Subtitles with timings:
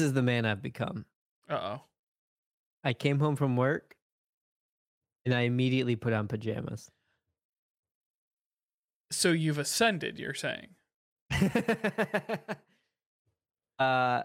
[0.00, 1.04] This is the man I've become.
[1.46, 1.82] Uh oh.
[2.82, 3.96] I came home from work
[5.26, 6.90] and I immediately put on pajamas.
[9.12, 10.68] So you've ascended, you're saying.
[13.78, 14.22] uh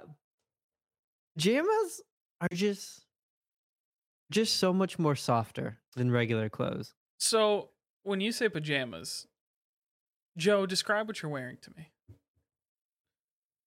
[1.36, 2.02] pajamas
[2.40, 3.04] are just
[4.32, 6.94] just so much more softer than regular clothes.
[7.20, 7.72] So
[8.04, 9.28] when you say pajamas,
[10.38, 11.92] Joe, describe what you're wearing to me.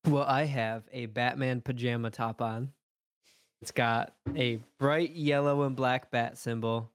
[0.08, 2.72] Well, I have a Batman pajama top on.
[3.60, 6.90] It's got a bright yellow and black bat symbol,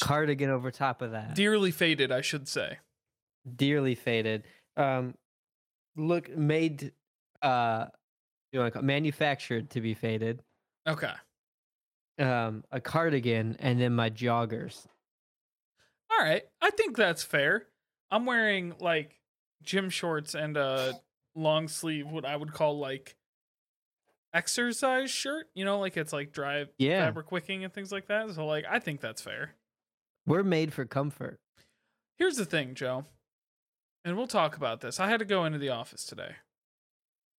[0.00, 1.34] cardigan over top of that.
[1.34, 2.78] Dearly faded, I should say.
[3.56, 4.44] Dearly faded.
[4.76, 5.14] Um,
[5.96, 6.92] look, made,
[7.42, 7.86] uh,
[8.52, 10.44] you want to call manufactured to be faded.
[10.86, 11.14] Okay.
[12.20, 14.86] Um, a cardigan, and then my joggers.
[16.12, 17.66] All right, I think that's fair.
[18.12, 19.18] I'm wearing like
[19.62, 21.00] gym shorts and a
[21.34, 23.16] long sleeve, what I would call like
[24.32, 25.48] exercise shirt.
[25.54, 27.04] You know, like it's like dry Yeah.
[27.06, 28.30] fabric wicking and things like that.
[28.34, 29.54] So like, I think that's fair.
[30.26, 31.38] We're made for comfort.
[32.18, 33.06] Here's the thing, Joe,
[34.04, 35.00] and we'll talk about this.
[35.00, 36.36] I had to go into the office today,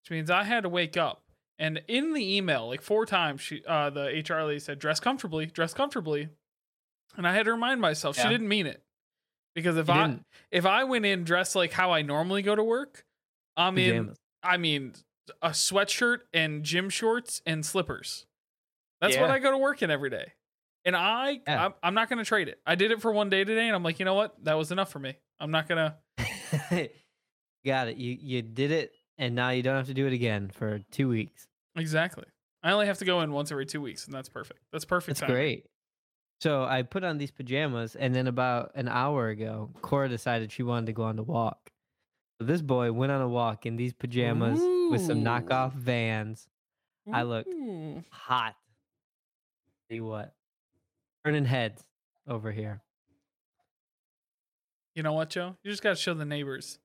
[0.01, 1.21] which means I had to wake up.
[1.59, 5.45] And in the email, like four times, she, uh, the HR lady said, "Dress comfortably,
[5.45, 6.29] dress comfortably,"
[7.15, 8.81] and I had to remind myself she didn't mean it
[9.53, 10.25] because if You I didn't.
[10.49, 13.05] if I went in dressed like how I normally go to work,
[13.57, 13.89] I'm in.
[13.91, 14.17] Pajamas.
[14.43, 14.93] I mean,
[15.41, 18.25] a sweatshirt and gym shorts and slippers.
[18.99, 20.33] That's what I go to work in every day.
[20.85, 21.65] And I, Yeah.
[21.65, 22.59] I'm, I'm not going to trade it.
[22.65, 24.35] I did it for one day today, and I'm like, you know what?
[24.43, 25.15] That was enough for me.
[25.39, 25.97] I'm not gonna.
[27.65, 27.97] Got it.
[27.97, 31.07] You you did it, and now you don't have to do it again for two
[31.09, 31.47] weeks.
[31.75, 32.25] Exactly.
[32.63, 34.59] I only have to go in once every two weeks, and that's perfect.
[34.71, 35.19] That's perfect.
[35.19, 35.35] That's timing.
[35.35, 35.65] great.
[36.41, 40.63] So I put on these pajamas, and then about an hour ago, Cora decided she
[40.63, 41.71] wanted to go on the walk.
[42.41, 46.47] So this boy went on a walk in these pajamas with some knockoff Vans.
[47.13, 48.03] I looked mm.
[48.09, 48.55] hot.
[49.91, 50.33] See what?
[51.23, 51.83] Turning heads
[52.27, 52.81] over here.
[54.95, 55.55] You know what, Joe?
[55.61, 56.79] You just got to show the neighbors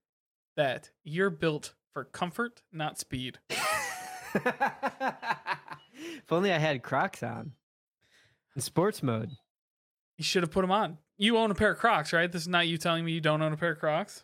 [0.59, 3.39] that you're built for comfort, not speed.
[3.49, 4.45] if
[6.31, 7.53] only I had Crocs on
[8.55, 9.31] in sports mode.
[10.19, 10.99] You should have put them on.
[11.17, 12.31] You own a pair of Crocs, right?
[12.31, 14.23] This is not you telling me you don't own a pair of Crocs.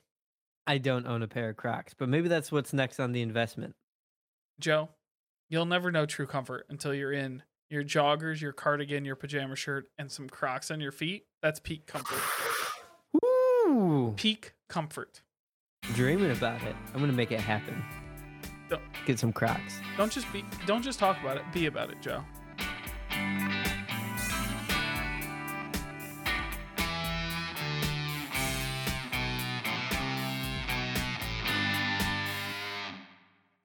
[0.66, 3.74] I don't own a pair of Crocs, but maybe that's what's next on the investment.
[4.60, 4.90] Joe,
[5.50, 9.86] you'll never know true comfort until you're in your joggers, your cardigan, your pajama shirt,
[9.98, 11.24] and some Crocs on your feet.
[11.42, 12.18] That's peak comfort.
[13.20, 14.12] Woo!
[14.16, 15.22] Peak comfort.
[15.94, 16.76] Dreaming about it.
[16.94, 17.82] I'm gonna make it happen.
[18.68, 19.80] Don't- Get some Crocs.
[19.96, 20.44] Don't just be.
[20.66, 21.42] Don't just talk about it.
[21.52, 22.24] Be about it, Joe.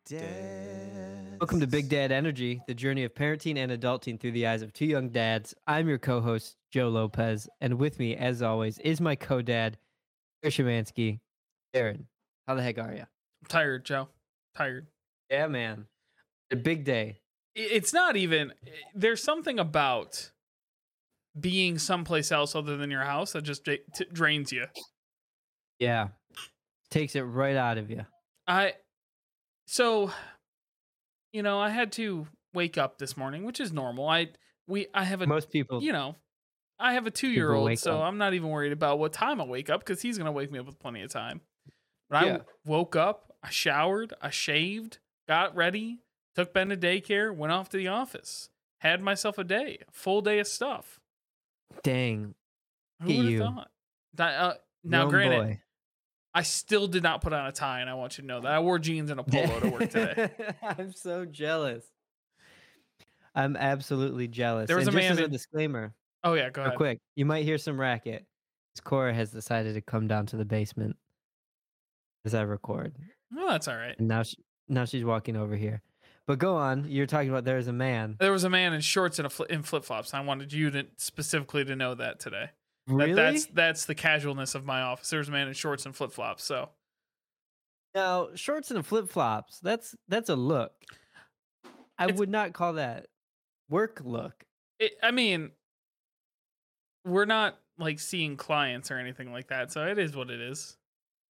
[0.10, 4.72] Welcome to Big Dad Energy, the journey of parenting and adulting through the eyes of
[4.72, 5.54] two young dads.
[5.66, 9.78] I'm your co-host Joe Lopez, and with me, as always, is my co-dad,
[10.44, 11.20] Aaron Shemansky.
[11.74, 12.08] Aaron,
[12.48, 13.02] how the heck are you?
[13.02, 14.08] I'm tired, Joe.
[14.56, 14.88] Tired.
[15.30, 15.88] Yeah, man.
[16.52, 17.20] A big day.
[17.54, 18.52] It's not even.
[18.66, 20.32] Eh, there's something about
[21.38, 23.68] being someplace else other than your house that just
[24.14, 24.68] drains you.
[25.80, 26.10] Yeah,
[26.92, 28.06] takes it right out of you.
[28.48, 28.76] I
[29.68, 30.12] so
[31.32, 34.08] you know, I had to wake up this morning, which is normal.
[34.10, 34.30] I
[34.68, 36.16] we I have a Most people, you know,
[36.80, 38.06] I have a 2-year-old, so up.
[38.06, 40.52] I'm not even worried about what time I wake up cuz he's going to wake
[40.52, 41.42] me up with plenty of time.
[42.10, 42.38] But Yeah.
[42.38, 46.00] I woke up, I showered, I shaved, got ready,
[46.36, 48.50] took Ben to daycare, went off to the office.
[48.80, 51.00] Had myself a day, a full day of stuff.
[51.84, 52.36] dang.
[53.02, 53.72] Who would have thought?
[54.14, 55.62] That, uh, now, grown granted, boy.
[56.34, 58.52] I still did not put on a tie, and I want you to know that
[58.52, 60.30] I wore jeans and a polo to work today.
[60.62, 61.84] I'm so jealous.
[63.34, 64.68] I'm absolutely jealous.
[64.68, 65.94] There was and a just man as a disclaimer,
[66.24, 66.78] Oh yeah, go real ahead.
[66.78, 68.26] quick, you might hear some racket.
[68.84, 70.98] Cora has decided to come down to the basement
[72.26, 72.96] as I record,
[73.34, 73.96] Well, that's all right.
[73.98, 75.82] and now she, now she's walking over here.
[76.28, 76.86] But go on.
[76.90, 78.18] You're talking about there's a man.
[78.20, 80.14] There was a man in shorts and a fli in flip flops.
[80.14, 82.50] I wanted you to specifically to know that today.
[82.88, 85.10] That, That's that's the casualness of my office.
[85.10, 86.44] There's a man in shorts and flip flops.
[86.44, 86.70] So
[87.94, 89.60] Now, shorts and flip flops.
[89.60, 90.72] That's that's a look.
[91.98, 93.08] I It's- would not call that
[93.70, 94.46] work look.
[94.80, 95.52] it, I mean,
[97.06, 99.72] we're not like seeing clients or anything like that.
[99.72, 100.78] So it is what it is.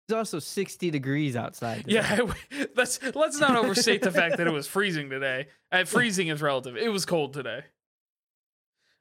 [0.08, 1.84] It's also 60 degrees outside.
[1.84, 1.94] today.
[1.94, 5.48] Yeah, let's let's not overstate the fact that it was freezing today.
[5.70, 6.76] Uh, freezing is relative.
[6.76, 7.62] It was cold today.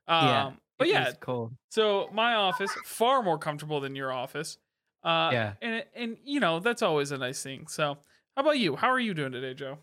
[0.08, 0.52] Um, Yeah,
[0.82, 1.54] but yeah, was cold.
[1.70, 4.58] So my office far more comfortable than your office.
[5.04, 5.54] Uh, Yeah.
[5.62, 7.68] and and you know that's always a nice thing.
[7.68, 7.98] So
[8.36, 8.76] how about you?
[8.76, 9.78] How are you doing today, Joe?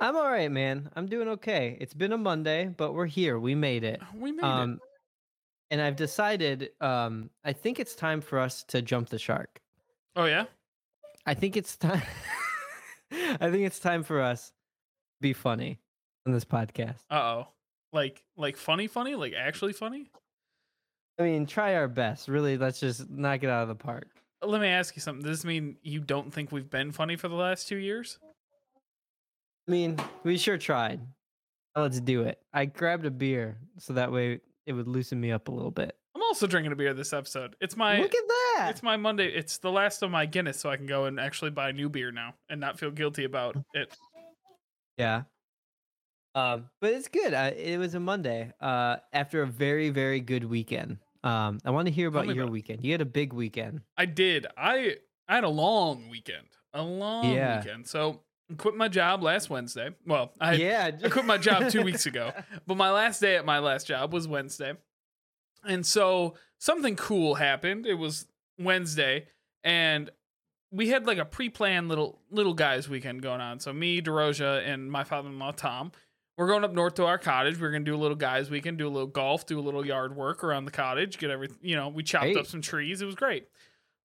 [0.00, 0.90] I'm all right, man.
[0.96, 1.76] I'm doing okay.
[1.80, 3.38] It's been a Monday, but we're here.
[3.38, 4.00] We made it.
[4.14, 4.44] We made it.
[4.44, 4.80] Um,
[5.70, 6.70] and I've decided.
[6.80, 9.60] Um, I think it's time for us to jump the shark.
[10.16, 10.44] Oh yeah.
[11.26, 12.02] I think it's time.
[13.12, 14.52] I think it's time for us to
[15.20, 15.78] be funny
[16.26, 17.00] on this podcast.
[17.10, 17.48] Uh oh.
[17.94, 20.10] Like like funny funny like actually funny.
[21.18, 22.26] I mean, try our best.
[22.28, 24.08] Really, let's just knock it out of the park.
[24.42, 25.22] Uh, let me ask you something.
[25.22, 28.18] Does this mean you don't think we've been funny for the last two years?
[29.68, 31.00] I mean, we sure tried.
[31.76, 32.40] Let's do it.
[32.52, 35.96] I grabbed a beer so that way it would loosen me up a little bit.
[36.16, 37.54] I'm also drinking a beer this episode.
[37.60, 38.68] It's my Look at that.
[38.70, 39.28] it's my Monday.
[39.28, 42.10] It's the last of my Guinness, so I can go and actually buy new beer
[42.12, 43.96] now and not feel guilty about it.
[44.98, 45.22] Yeah.
[46.34, 47.32] Um, but it's good.
[47.32, 48.52] Uh, it was a Monday.
[48.60, 50.98] Uh, after a very very good weekend.
[51.22, 52.84] Um, I want to hear about your about weekend.
[52.84, 53.80] You had a big weekend.
[53.96, 54.46] I did.
[54.56, 54.96] I
[55.28, 56.46] I had a long weekend.
[56.74, 57.60] A long Yeah.
[57.60, 57.86] weekend.
[57.86, 58.20] So
[58.50, 59.90] I quit my job last Wednesday.
[60.06, 60.90] Well, I yeah.
[61.02, 62.32] I quit my job two weeks ago,
[62.66, 64.74] but my last day at my last job was Wednesday.
[65.66, 67.86] And so something cool happened.
[67.86, 68.26] It was
[68.58, 69.28] Wednesday,
[69.62, 70.10] and
[70.70, 73.60] we had like a pre-planned little little guys weekend going on.
[73.60, 75.92] So me, DeRoja, and my father-in-law Tom,
[76.36, 77.60] we're going up north to our cottage.
[77.60, 80.16] We're gonna do a little guys weekend, do a little golf, do a little yard
[80.16, 81.58] work around the cottage, get everything.
[81.62, 82.34] You know, we chopped Hey.
[82.34, 83.02] up some trees.
[83.02, 83.48] It was great.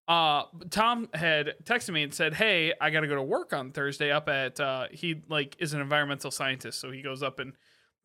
[0.08, 3.72] Uh, Tom had texted me and said, "Hey, I got to go to work on
[3.72, 4.12] Thursday.
[4.12, 7.54] Up at uh, he like is an environmental scientist, so he goes up and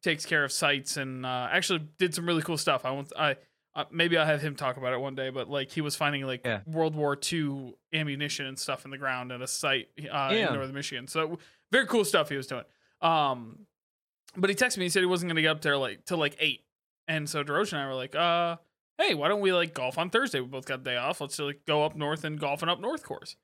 [0.03, 2.85] takes care of sites and uh, actually did some really cool stuff.
[2.85, 3.37] I want I
[3.75, 6.27] uh, maybe I'll have him talk about it one day, but like he was finding
[6.27, 6.61] like Yeah.
[6.67, 10.49] World War II ammunition and stuff in the ground at a site uh, Yeah.
[10.49, 11.09] in northern Michigan.
[11.09, 11.39] So
[11.73, 12.65] very cool stuff he was doing.
[13.01, 13.61] Um,
[14.37, 14.85] but he texted me.
[14.85, 16.65] He said he wasn't going to get up there like till like eight,
[17.09, 18.57] and so Deroche and I were like, uh,
[18.99, 20.41] hey, why don't we like golf on Thursday?
[20.41, 21.21] We both got a day off.
[21.21, 23.37] Let's like go up north and golf an up north course.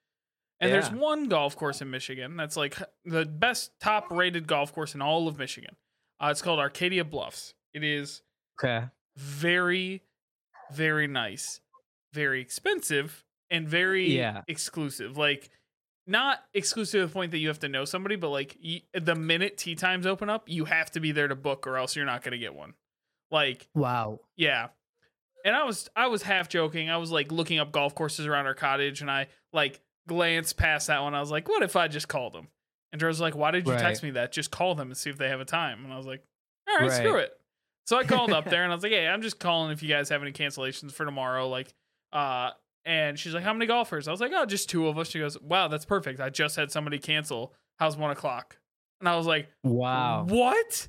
[0.63, 2.77] And there's one golf course in Michigan that's like
[3.07, 5.75] the best top rated golf course in all of Michigan.
[6.23, 7.55] Uh, it's called Arcadia Bluffs.
[7.73, 8.21] It is
[8.63, 8.85] Okay.
[9.17, 10.03] very,
[10.71, 11.61] very nice,
[12.13, 14.43] very expensive, and very Yeah.
[14.49, 15.17] exclusive.
[15.17, 15.49] Like,
[16.07, 18.57] not exclusive to the point that you have to know somebody, but like
[18.95, 21.95] the minute tea times open up, you have to be there to book, or else
[21.97, 22.75] you're not going to get one.
[23.31, 24.21] Like, Wow.
[24.37, 24.69] yeah.
[25.45, 26.91] And I was I was half joking.
[26.91, 30.89] I was like looking up golf courses around our cottage, and I like glanced past
[30.89, 31.15] that one.
[31.15, 32.49] I was like, "What if I just called them?"
[32.93, 34.33] And Joe's like, "Why did you text me that?
[34.33, 36.23] Just call them and see if they have a time." And I was like,
[36.69, 37.33] "All right, screw it."
[37.87, 39.89] So I called up there and I was like, "Hey, I'm just calling if you
[39.89, 41.73] guys have any cancellations for tomorrow." Like,
[42.13, 42.51] uh,
[42.85, 45.19] and she's like, "How many golfers?" I was like, "Oh, just two of us." She
[45.19, 46.21] goes, "Wow, that's perfect.
[46.21, 47.55] I just had somebody cancel.
[47.79, 48.59] How's one o'clock?"
[49.01, 50.25] And I was like, Wow.
[50.29, 50.89] What?"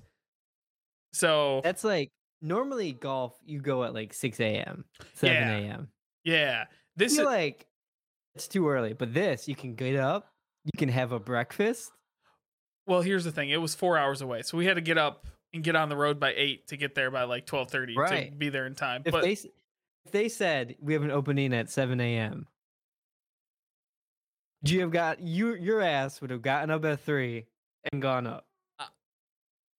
[1.13, 2.09] So That's like
[2.41, 3.37] normally golf.
[3.43, 5.89] You go at like six a.m., seven a.m.
[6.23, 7.65] yeah, I this is like
[8.35, 10.27] it's too early, but this you can get up.
[10.63, 11.91] You can have a breakfast.
[12.87, 13.49] Well, here's the thing.
[13.49, 15.97] It was four hours away, so we had to get up and get on the
[15.97, 18.37] road by eight to get there by like twelve thirty to Right.
[18.37, 19.01] be there in time.
[19.05, 19.37] If but they
[20.05, 22.47] if they said we have an opening at seven a.m.,
[24.63, 27.45] you have got you your ass would have gotten up at three
[27.91, 28.45] and gone up.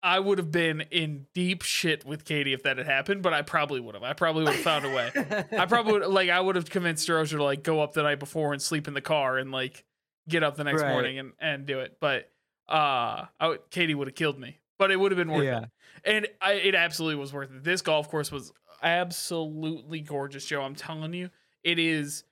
[0.05, 3.23] I would have been in deep shit with Katie if that had happened.
[3.23, 4.03] But I probably would have.
[4.03, 5.13] I probably would have found a way.
[5.57, 6.29] I probably would like.
[6.29, 8.95] I would have convinced Roger to like go up the night before and sleep in
[8.95, 9.85] the car and like
[10.29, 10.91] get up the next Right.
[10.91, 11.99] morning and and do it.
[12.01, 12.31] But
[12.69, 14.59] uh, would, Katie would have killed me.
[14.77, 15.61] But it would have been worth yeah.
[15.63, 15.69] it.
[16.05, 17.63] And I, it absolutely was worth it.
[17.63, 20.63] This golf course was absolutely gorgeous, Joe.
[20.63, 21.31] I'm telling you,
[21.65, 22.25] it is.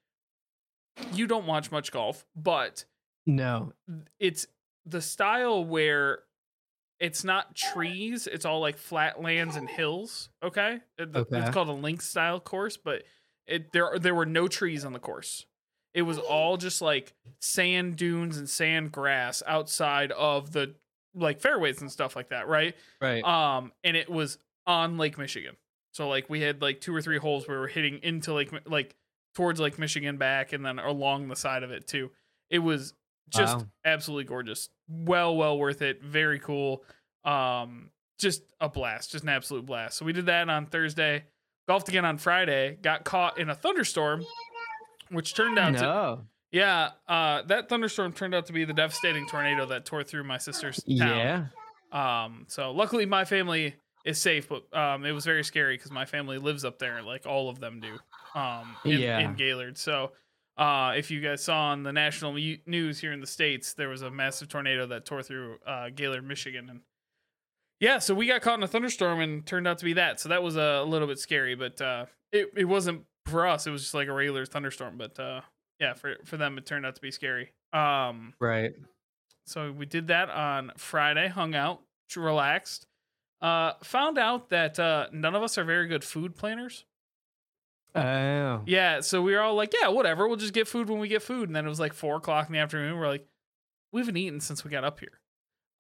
[1.13, 2.85] You don't watch much golf, but
[3.27, 3.73] No.
[4.19, 4.47] it's
[4.85, 6.21] the style where
[6.99, 10.29] it's not trees; it's all like flat lands and hills.
[10.43, 11.39] Okay, Okay.
[11.39, 13.05] it's called a link style course, but
[13.47, 15.47] it there there were no trees on the course.
[15.95, 20.75] It was all just like sand dunes and sand grass outside of the
[21.15, 22.77] like fairways and stuff like that, right?
[23.01, 23.25] Right.
[23.25, 25.57] Um, and it was on Lake Michigan.
[25.93, 28.53] So like we had like two or three holes where we were hitting into Lake,
[28.53, 28.95] Mi- like
[29.35, 32.11] towards like Michigan back, and then along the side of it too.
[32.49, 32.95] It was
[33.29, 33.67] just Wow.
[33.85, 34.69] absolutely gorgeous.
[34.89, 36.03] Well, well worth it.
[36.03, 36.85] Very cool.
[37.25, 39.97] Um, just a blast, just an absolute blast.
[39.99, 41.25] So we did that on Thursday.
[41.69, 42.77] Golfed again on Friday.
[42.83, 44.25] Got caught in a thunderstorm,
[45.11, 46.21] which turned out to no.
[46.51, 46.91] yeah.
[47.09, 50.83] Uh, that thunderstorm turned out to be the devastating tornado that tore through my sister's
[50.83, 51.49] town.
[51.93, 52.25] Yeah.
[52.25, 56.05] Um, so luckily my family is safe, but um, it was very scary because my
[56.05, 57.99] family lives up there, like all of them do.
[58.39, 59.19] Um, in, Yeah.
[59.19, 59.77] in Gaylord.
[59.77, 60.13] So,
[60.57, 62.33] uh, if you guys saw on the national
[62.67, 66.25] news here in the states, there was a massive tornado that tore through uh, Gaylord,
[66.25, 66.81] Michigan, and
[67.81, 70.21] yeah, so we got caught in a thunderstorm and turned out to be that.
[70.21, 73.67] So that was a little bit scary, but uh, it it wasn't for us.
[73.67, 75.41] It was just like a regular thunderstorm, but uh,
[75.79, 77.53] yeah, for for them it turned out to be scary.
[77.73, 78.75] Um, Right.
[79.47, 81.81] So we did that on Friday, hung out,
[82.15, 82.87] relaxed.
[83.41, 86.85] Uh, found out that uh, none of us are very good food planners.
[87.95, 88.63] Oh.
[88.67, 90.29] Yeah, so we were all like, yeah, whatever.
[90.29, 91.49] We'll just get food when we get food.
[91.49, 92.97] And then it was like four o'clock in the afternoon.
[92.99, 93.27] We're like,
[93.93, 95.21] we haven't eaten since we got up here.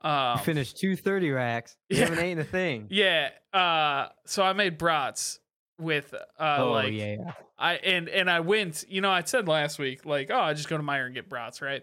[0.02, 1.76] Um, You finished two thirty racks.
[1.90, 2.04] You Yeah.
[2.06, 2.86] haven't eaten a thing.
[2.90, 3.28] Yeah.
[3.52, 5.38] Uh, so I made brats
[5.78, 7.32] with uh, oh like yeah, yeah.
[7.58, 8.84] I and and I went.
[8.88, 11.28] You know, I said last week like, oh, I just go to Meijer and get
[11.28, 11.82] brats, right?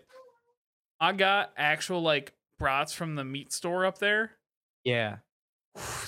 [1.00, 4.32] I got actual like brats from the meat store up there.
[4.84, 5.18] Yeah.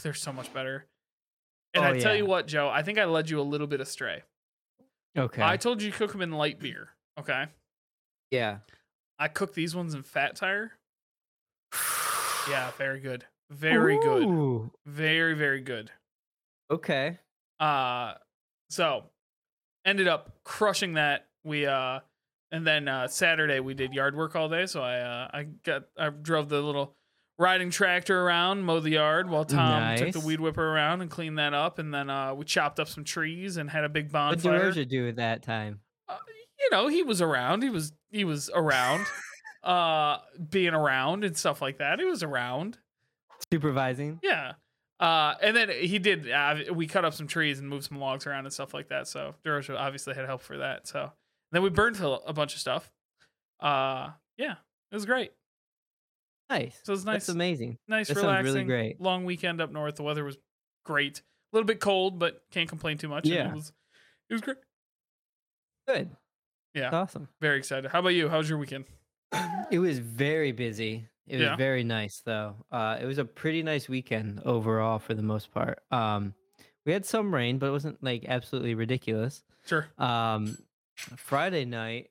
[0.03, 0.85] They're so much better.
[1.73, 2.19] And Oh, I tell yeah.
[2.21, 4.23] you what, Joe, I think I led you a little bit astray.
[5.17, 5.41] Okay.
[5.43, 6.89] I told you to cook them in light beer.
[7.19, 7.45] Okay.
[8.31, 8.57] yeah.
[9.21, 10.71] I cooked these ones in fat tire.
[12.49, 13.25] Yeah, very good.
[13.51, 14.69] Very good.
[14.85, 15.91] Very, very good.
[16.71, 17.19] Okay.
[17.59, 18.13] Uh
[18.69, 19.03] so
[19.85, 21.27] ended up crushing that.
[21.43, 21.99] We uh
[22.51, 24.65] and then uh Saturday we did yard work all day.
[24.67, 26.95] So I uh I got I drove the little
[27.39, 31.39] riding tractor around, mow the yard while Tom took the weed whipper around and cleaned
[31.39, 31.79] that up.
[31.79, 34.65] And then uh we chopped up some trees and had a big bonfire.
[34.65, 34.87] What did.
[34.87, 35.79] DeRosa do at that time?
[36.07, 36.17] uh,
[36.59, 37.63] you know, he was around.
[37.63, 39.05] He was he was around,
[39.63, 40.17] uh,
[40.49, 41.99] being around and stuff like that.
[41.99, 42.77] He was around.
[43.51, 44.19] Supervising.
[44.21, 44.53] Yeah.
[44.99, 46.29] Uh, and then he did.
[46.29, 49.07] Uh, we cut up some trees and moved some logs around and stuff like that.
[49.07, 50.87] So Durosha obviously had help for that.
[50.87, 51.13] So
[51.53, 52.91] then we burned a a bunch of stuff.
[53.61, 54.55] Uh, yeah,
[54.91, 55.31] it was great.
[56.49, 56.79] Nice.
[56.83, 57.77] So it was nice, That's amazing.
[57.87, 59.01] nice, that relaxing, really great.
[59.01, 59.95] long weekend up north.
[59.95, 60.37] The weather was
[60.85, 61.19] great.
[61.19, 63.25] A little bit cold, but can't complain too much.
[63.25, 63.49] and Yeah.
[63.49, 63.71] it was
[64.29, 64.57] it was great.
[65.87, 66.09] Good.
[66.73, 66.83] Yeah.
[66.91, 67.27] That's awesome.
[67.41, 67.89] Very excited.
[67.91, 68.29] How about you?
[68.29, 68.85] How was your weekend?
[69.71, 71.07] It was very busy.
[71.27, 71.55] It was Yeah.
[71.55, 72.55] very nice though.
[72.71, 75.79] Uh, it was a pretty nice weekend overall for the most part.
[75.91, 76.33] Um,
[76.85, 79.43] we had some rain, but it wasn't like absolutely ridiculous.
[79.67, 79.87] Sure.
[79.99, 80.57] Um,
[80.95, 82.09] Friday night,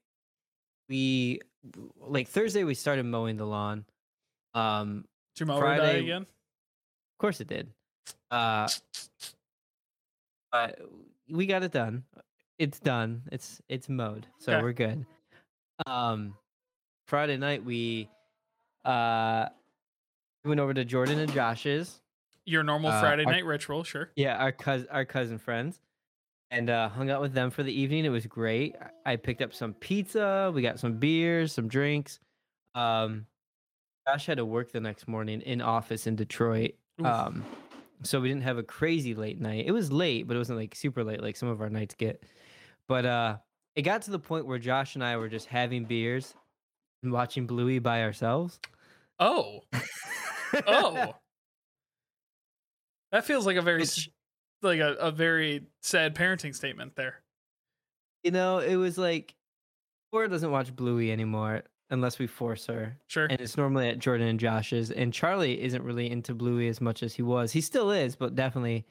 [0.88, 1.40] we
[1.96, 3.84] like Thursday we started mowing the lawn.
[4.54, 5.04] Um,
[5.36, 6.22] die Friday- again?
[6.22, 7.68] of course it did.
[8.30, 8.68] Uh,
[10.52, 10.80] but
[11.28, 12.04] we got it done.
[12.58, 13.22] It's done.
[13.30, 14.62] It's it's mowed, so Okay.
[14.62, 15.06] we're good.
[15.86, 16.36] Um,
[17.06, 18.08] Friday night we
[18.84, 19.48] uh
[20.44, 22.00] went over to Jordan and Josh's.
[22.46, 24.10] Your normal Uh, Friday our- night ritual, sure.
[24.16, 25.80] Yeah, our cousin our cousin friends.
[26.50, 28.06] And uh, hung out with them for the evening.
[28.06, 28.74] It was great.
[29.04, 30.50] I picked up some pizza.
[30.54, 32.20] We got some beers, some drinks.
[32.74, 33.26] Um,
[34.08, 36.72] Josh had to work the next morning in office in Detroit.
[37.04, 37.44] Um,
[38.02, 39.66] so we didn't have a crazy late night.
[39.66, 42.22] It was late, but it wasn't like super late like some of our nights get.
[42.86, 43.36] But uh,
[43.76, 46.32] it got to the point where Josh and I were just having beers
[47.02, 48.58] and watching Bluey by ourselves.
[49.20, 49.60] Oh,
[50.66, 51.14] oh,
[53.12, 54.08] that feels like a very It's-
[54.62, 57.20] like a, a very sad parenting statement there.
[58.24, 59.34] you know, it was like
[60.10, 62.96] Cora doesn't watch Bluey anymore unless we force her.
[63.06, 63.26] Sure.
[63.26, 64.90] And it's normally at Jordan and Josh's.
[64.90, 67.52] And Charlie isn't really into Bluey as much as he was.
[67.52, 68.86] He still is, but definitely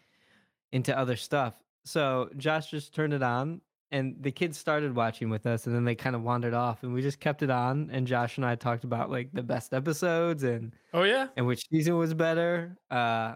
[0.72, 1.62] into other stuff.
[1.86, 3.62] So Josh just turned it on
[3.92, 6.94] and the kids started watching with us and then they kind of wandered off and
[6.94, 10.44] we just kept it on and Josh and I talked about like the best episodes
[10.44, 11.28] and oh yeah.
[11.38, 12.78] and which season was better.
[12.92, 13.36] Uh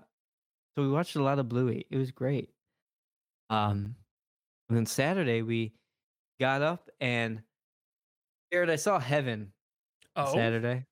[0.75, 1.86] so we watched a lot of Bluey.
[1.89, 2.50] It was great.
[3.50, 3.96] Um
[4.68, 5.74] and then Saturday we
[6.39, 7.41] got up and
[8.51, 9.53] Jared, I saw heaven
[10.15, 10.86] on Oh, Saturday.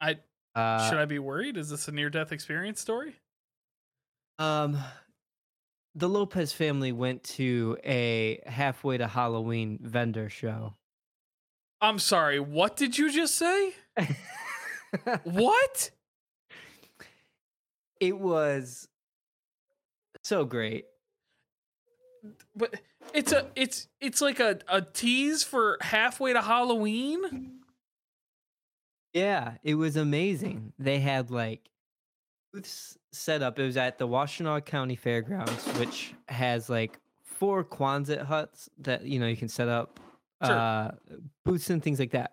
[0.00, 0.16] I
[0.54, 1.56] Uh, should I be worried?
[1.56, 3.14] Is this a near death experience story?
[4.38, 4.78] Um,
[5.94, 10.74] the Lopez family went to a halfway to Halloween vendor show.
[11.80, 12.40] I'm sorry.
[12.40, 13.74] What did you just say?
[15.24, 15.90] What?
[18.00, 18.88] it was
[20.24, 20.86] so great.
[22.56, 22.74] But
[23.14, 27.52] it's a it's it's like a, a tease for halfway to Halloween.
[29.12, 30.72] Yeah, it was amazing.
[30.78, 31.68] They had like
[32.52, 33.58] booths set up.
[33.58, 39.18] It was at the Washtenaw County Fairgrounds, which has like four Quonset huts that you
[39.18, 40.00] know you can set up
[40.44, 40.54] Sure.
[40.56, 40.90] uh,
[41.44, 42.32] booths and things like that.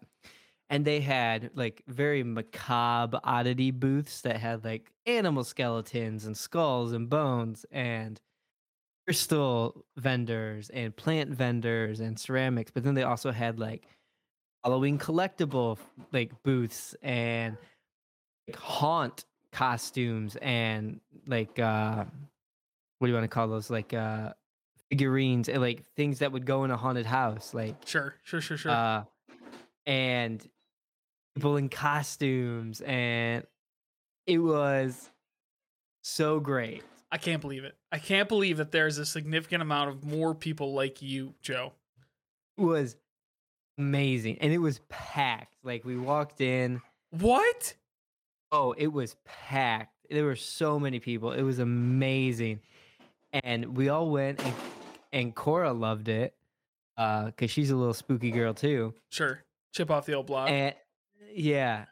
[0.70, 6.92] And they had like very macabre oddity booths that had like animal skeletons and skulls
[6.92, 8.20] and bones and
[9.06, 12.72] crystal vendors and plant vendors and ceramics.
[12.72, 13.88] But then they also had like
[14.64, 15.78] Halloween collectible
[16.12, 17.58] like booths and
[18.48, 22.04] like haunt costumes and like uh
[23.00, 24.34] what do you want to call those like uh
[24.90, 28.58] figurines and like things that would go in a haunted house like Sure, sure, sure,
[28.58, 28.72] sure.
[28.72, 29.04] uh
[29.86, 30.50] and
[31.36, 33.46] people in costumes and
[34.28, 35.10] it was
[36.04, 36.84] so great
[37.16, 37.78] I can't believe it.
[37.94, 41.72] I can't believe that there's a significant amount of more people like you, Joe.
[42.58, 42.98] It was
[43.78, 46.82] amazing and it was packed like we walked in
[47.12, 47.74] What?
[48.52, 49.94] Oh, it was packed.
[50.10, 51.32] There were so many people.
[51.32, 52.60] It was amazing.
[53.32, 54.54] And we all went and
[55.14, 56.36] and Cora loved it.
[56.98, 58.94] Uh, cuz she's a little spooky girl too.
[59.10, 59.42] Sure.
[59.74, 60.50] Chip off the old block.
[60.50, 60.76] And
[61.34, 61.86] yeah.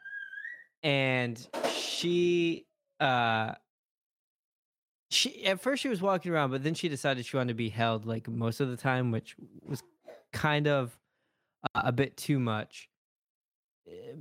[0.82, 2.66] And she
[3.00, 3.54] uh
[5.14, 7.68] she at first she was walking around, but then she decided she wanted to be
[7.68, 9.82] held like most of the time, which was
[10.32, 10.96] kind of
[11.74, 12.88] uh, a bit too much.
[13.88, 14.16] Uh,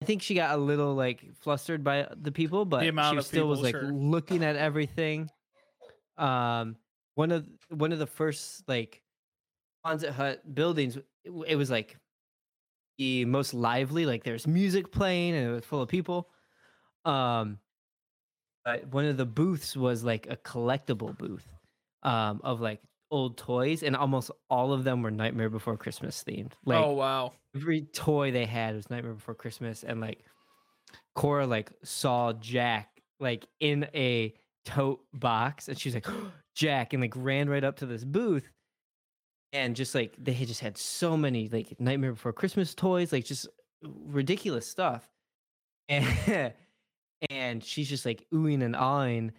[0.00, 3.48] I think she got a little like flustered by the people, but amount she still
[3.48, 3.84] was like sure.
[3.84, 5.30] looking at everything.
[6.18, 6.76] Um,
[7.14, 9.02] one of one of the first like
[9.84, 11.96] Quonset Hut buildings, it, it was like
[12.98, 14.04] the most lively.
[14.04, 16.28] Like there's music playing and it was full of people.
[17.04, 17.58] Um,
[18.64, 21.46] but one of the booths was like a collectible booth
[22.02, 22.80] um, of like
[23.10, 26.52] old toys, and almost all of them were Nightmare Before Christmas themed.
[26.64, 27.32] Like oh wow.
[27.54, 30.24] every toy they had was Nightmare Before Christmas, and like
[31.14, 32.88] Cora like saw Jack
[33.20, 36.06] like in a tote box, and she's like
[36.56, 38.48] Jack, and like ran right up to this booth,
[39.52, 43.24] and just like they had just had so many like Nightmare Before Christmas toys, like
[43.24, 43.48] just
[43.82, 45.08] ridiculous stuff,
[45.88, 46.52] and
[47.30, 49.32] and she's just like oohing and awing.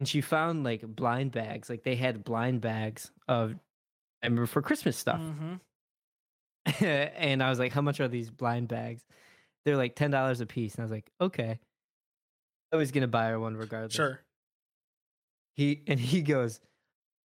[0.00, 3.56] And she found like blind bags, like they had blind bags of
[4.22, 5.60] Nightmare Before Christmas stuff Mhm.
[6.80, 9.04] and I was like, "How much are these blind bags?"
[9.64, 11.60] They're like ten dollars a piece, and I was like, "Okay."
[12.72, 13.92] I was gonna buy her one regardless.
[13.94, 14.24] Sure.
[15.54, 16.60] He and he goes,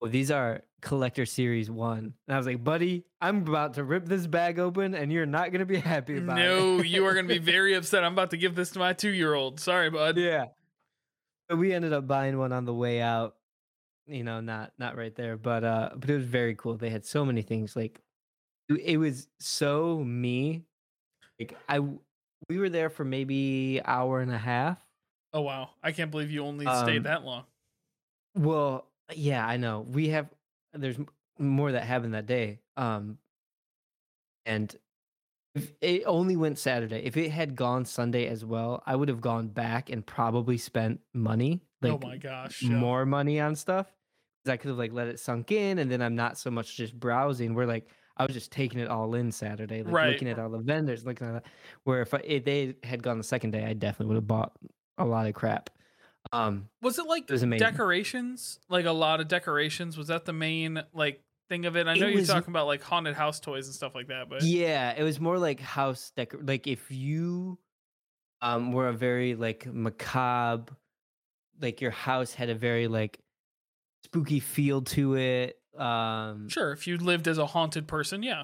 [0.02, 4.06] "Well, these are collector series one," and I was like, "Buddy, I'm about to rip
[4.06, 7.28] this bag open, and you're not gonna be happy about it." No, you are going
[7.28, 8.04] to be very upset.
[8.04, 9.60] I'm about to give this to my two year old.
[9.60, 10.18] Sorry, bud.
[10.18, 10.46] yeah.
[11.50, 13.36] But we ended up buying one on the way out.
[14.08, 16.76] You know, not not right there, but uh, but it was very cool.
[16.78, 17.76] They had so many things.
[17.76, 18.02] Like,
[18.70, 20.64] it- it was so me.
[21.40, 21.80] Like I
[22.50, 24.80] we were there for maybe hour and a half.
[25.34, 25.70] Oh, wow.
[25.82, 27.46] I can't believe you only Um, stayed that long.
[28.36, 29.82] Well, yeah, I know.
[29.88, 30.28] We have
[30.74, 30.98] there's
[31.40, 32.60] more that happened that day.
[32.78, 33.18] Um,
[34.46, 34.76] and
[35.54, 37.04] if it only went Saturday.
[37.04, 41.02] If it had gone Sunday as well, I would have gone back and probably spent
[41.14, 42.62] money, like oh, my gosh.
[42.62, 42.70] yeah.
[42.70, 43.88] more money on stuff.
[44.44, 46.76] 'Cause I could have like let it sunk in, and then I'm not so much
[46.76, 47.54] just browsing.
[47.54, 50.10] We're like I was just taking it all in Saturday, like Right.
[50.14, 51.46] looking at all the vendors, looking at that.
[51.84, 54.58] Where if, I, if they had gone the second day, I definitely would have bought
[54.98, 55.70] a lot of crap.
[56.32, 58.60] Um, Was it like it decorations?
[58.70, 59.98] Like a lot of decorations?
[59.98, 61.88] Was that the main like thing of it?
[61.88, 64.30] I It know you're was- talking about like haunted house toys and stuff like that,
[64.30, 66.40] but Yeah, it was more like house decor.
[66.42, 67.60] Like if you
[68.42, 70.76] um were a very like macabre,
[71.60, 73.20] like your house had a very like
[74.06, 75.60] spooky feel to it.
[75.78, 78.44] Um sure, if you lived as a haunted person, yeah.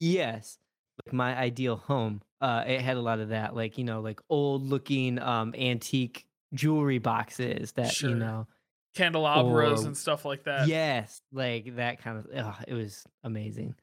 [0.00, 0.58] Yes,
[1.06, 2.22] like my ideal home.
[2.40, 6.26] Uh it had a lot of that, like, you know, like old looking um antique
[6.54, 8.10] jewelry boxes that, Sure.
[8.10, 8.46] you know.
[8.94, 10.68] Candelabras Or- and stuff like that.
[10.68, 12.26] Yes, like that kind of.
[12.34, 13.74] ugh, it was amazing.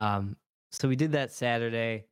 [0.00, 0.36] Um,
[0.72, 2.06] so we did that Saturday,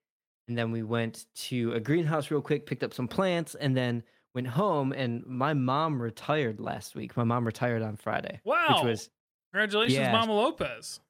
[0.46, 4.04] and then we went to a greenhouse real quick, picked up some plants, and then
[4.34, 4.92] went home.
[4.92, 7.16] And my mom retired last week.
[7.16, 8.76] My mom retired on Friday, Wow.
[8.76, 9.10] which was
[9.52, 10.12] Congratulations, Yeah.
[10.12, 11.00] Mama Lopez.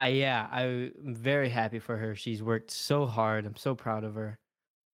[0.00, 2.14] I yeah, I'm very happy for her.
[2.14, 3.46] She's worked so hard.
[3.46, 4.38] I'm so proud of her.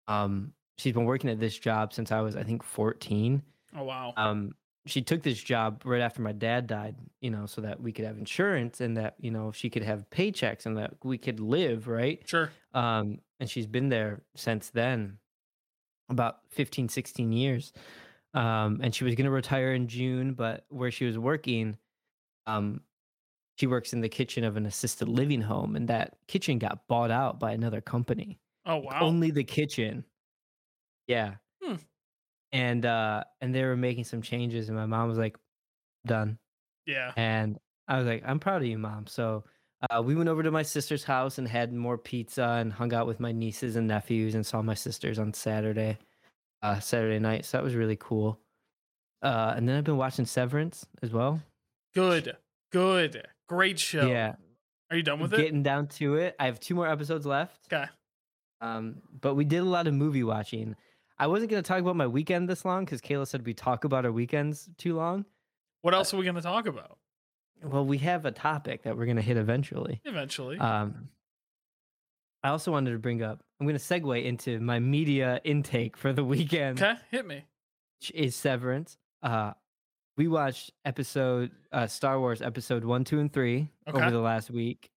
[0.07, 3.43] Um, she's been working at this job since I was, I think, 14.
[3.75, 4.13] Oh wow.
[4.17, 4.53] um
[4.85, 8.05] she took this job right after my dad died you know so that we could
[8.05, 11.87] have insurance and that you know she could have paychecks and that we could live
[11.89, 12.51] right sure.
[12.75, 15.17] um and she's been there since then
[16.11, 17.73] about 15 16 years
[18.35, 21.79] um and she was going to retire in june but where she was working
[22.47, 22.81] um
[23.57, 27.11] she works in the kitchen of an assisted living home and that kitchen got bought
[27.11, 28.99] out by another company Oh wow.
[29.01, 30.05] only the kitchen.
[31.07, 31.35] Yeah.
[31.63, 31.75] Hmm.
[32.53, 35.37] And uh and they were making some changes and my mom was like
[36.07, 36.39] done.
[36.87, 37.13] yeah.
[37.17, 39.07] And I was like I'm proud of you mom.
[39.07, 39.45] So
[39.91, 43.07] uh, we went over to my sister's house and had more pizza and hung out
[43.09, 45.99] with my nieces and nephews and saw my sisters on Saturday,
[46.63, 47.45] uh, Saturday night.
[47.45, 48.39] So that was really cool.
[49.23, 51.41] Uh, and then I've been watching Severance as well.
[51.97, 52.37] Good.
[52.71, 53.27] Good.
[53.49, 54.07] Great show.
[54.07, 54.37] Yeah,
[54.91, 55.39] Are you done with it?
[55.39, 56.37] getting down to it.
[56.39, 57.73] I have two more episodes left.
[57.73, 57.87] Okay.
[58.61, 60.77] Um, but we did a lot of movie watching.
[61.19, 63.85] I wasn't going to talk about my weekend this long because Kayla said we talk
[63.85, 65.25] about our weekends too long.
[65.83, 66.99] What else are we going to talk about?
[67.63, 70.01] Well, we have a topic that we're going to hit eventually.
[70.05, 70.59] Eventually.
[70.59, 71.09] Um,
[72.43, 73.43] I also wanted to bring up.
[73.61, 76.95] I'm going to segue into my media intake for the weekend, okay.
[77.11, 77.45] Hit me.
[78.01, 78.97] which is Severance.
[79.23, 79.53] Uh,
[80.17, 83.97] we watched episode uh, Star Wars episode one, two, and three Okay.
[84.01, 84.91] over the last week.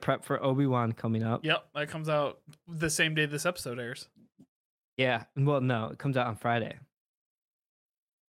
[0.00, 1.44] Prep for Obi Wan coming up.
[1.44, 1.64] Yep.
[1.74, 4.08] That comes out the same day this episode airs.
[4.96, 5.24] Yeah.
[5.36, 6.78] Well, no, it comes out on Friday.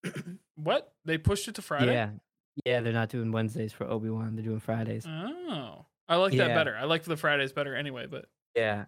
[0.63, 0.93] What?
[1.07, 1.93] They pushed it to Friday?
[1.93, 2.11] Yeah.
[2.67, 4.35] Yeah, they're not doing Wednesdays for Obi Wan.
[4.35, 5.07] They're doing Fridays.
[5.07, 5.87] Oh.
[6.09, 6.77] I like that better.
[6.77, 8.87] I like the Fridays better anyway, but Yeah.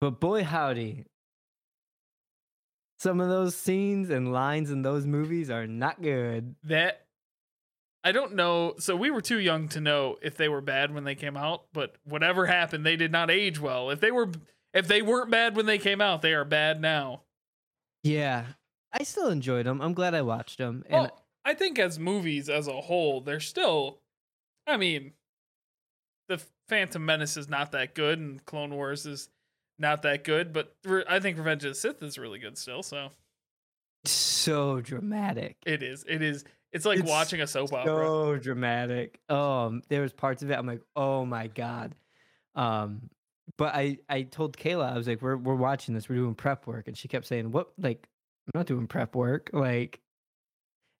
[0.00, 1.06] But boy, howdy.
[2.98, 6.56] Some of those scenes and lines in those movies are not good.
[6.64, 7.06] that
[8.02, 8.74] I don't know.
[8.78, 11.64] So we were too young to know if they were bad when they came out,
[11.72, 13.88] but whatever happened, they did not age well.
[13.88, 14.30] If they were
[14.74, 17.22] if they weren't bad when they came out, they are bad now.
[18.02, 18.44] Yeah.
[18.92, 19.80] I still enjoyed them.
[19.80, 20.84] I'm glad I watched them.
[20.88, 24.00] And well, I think as movies as a whole, they're still
[24.66, 25.12] I mean,
[26.28, 29.28] the Phantom Menace is not that good and Clone Wars is
[29.78, 30.74] not that good, but
[31.08, 33.10] I think Revenge of the Sith is really good still, so
[34.04, 35.56] so dramatic.
[35.66, 36.04] it is.
[36.08, 37.92] It is it's like It's watching a soap opera.
[38.06, 39.20] so dramatic.
[39.28, 40.54] Um, there was parts of it.
[40.58, 41.94] I'm like, oh my god.
[42.54, 43.10] Um,
[43.58, 46.08] but I I told Kayla I was like, we're we're watching this.
[46.08, 47.68] We're doing prep work, and she kept saying, what?
[47.78, 48.08] Like,
[48.46, 49.50] I'm not doing prep work.
[49.52, 50.00] Like,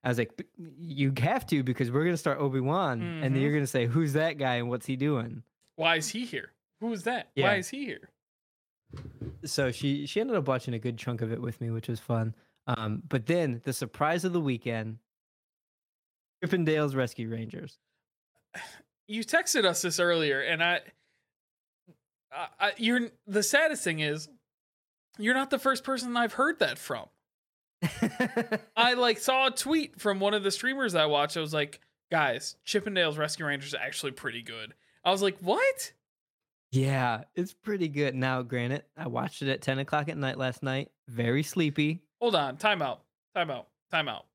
[0.03, 0.47] I was like,
[0.79, 3.43] you have to because we're gonna start Obi Wan, and then Mhm.
[3.43, 5.43] you're gonna say, who's that guy and what's he doing?
[5.77, 6.53] Why is he here?
[6.81, 7.31] Who is that?
[7.35, 7.45] Yeah.
[7.45, 8.11] Why is he here?
[9.45, 11.99] So she she ended up watching a good chunk of it with me, which was
[12.01, 12.35] fun.
[12.67, 14.99] Um, but then the surprise of the weekend,
[16.45, 17.79] Chippendales Rescue Rangers.
[19.09, 20.81] you texted us this earlier, and I,
[22.35, 24.29] I, I you're the saddest thing is,
[25.19, 27.07] you're not the first person I've heard that from.
[28.77, 31.37] I like saw a tweet from one of the streamers I watch.
[31.37, 34.75] I was like, guys, Chippendales Rescue Rangers is actually pretty good.
[35.05, 35.93] I was like, what?
[36.73, 38.15] Yeah, it's pretty good.
[38.15, 40.91] Now, granted, I watched it at 10 o'clock at night last night.
[41.09, 42.01] Very sleepy.
[42.21, 43.03] Hold on, time out,
[43.35, 44.27] time out, time out.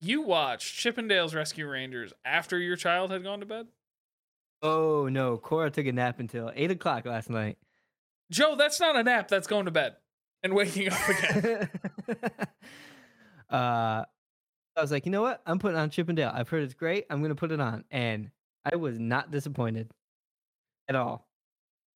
[0.00, 3.68] You watched Chippendales Rescue Rangers after your child had gone to bed?
[4.62, 7.58] Oh no, Cora took a nap until 8 o'clock last night.
[8.30, 9.28] Joe, that's not a nap.
[9.28, 9.96] That's going to bed
[10.42, 11.70] and waking up again.
[13.50, 14.04] uh,
[14.76, 15.42] I was like, you know what?
[15.44, 16.32] I'm putting on Chip 'n Dale.
[16.32, 17.04] I've heard it's great.
[17.10, 17.84] I'm going to put it on.
[17.90, 18.30] And
[18.70, 19.90] I was not disappointed
[20.88, 21.26] at all.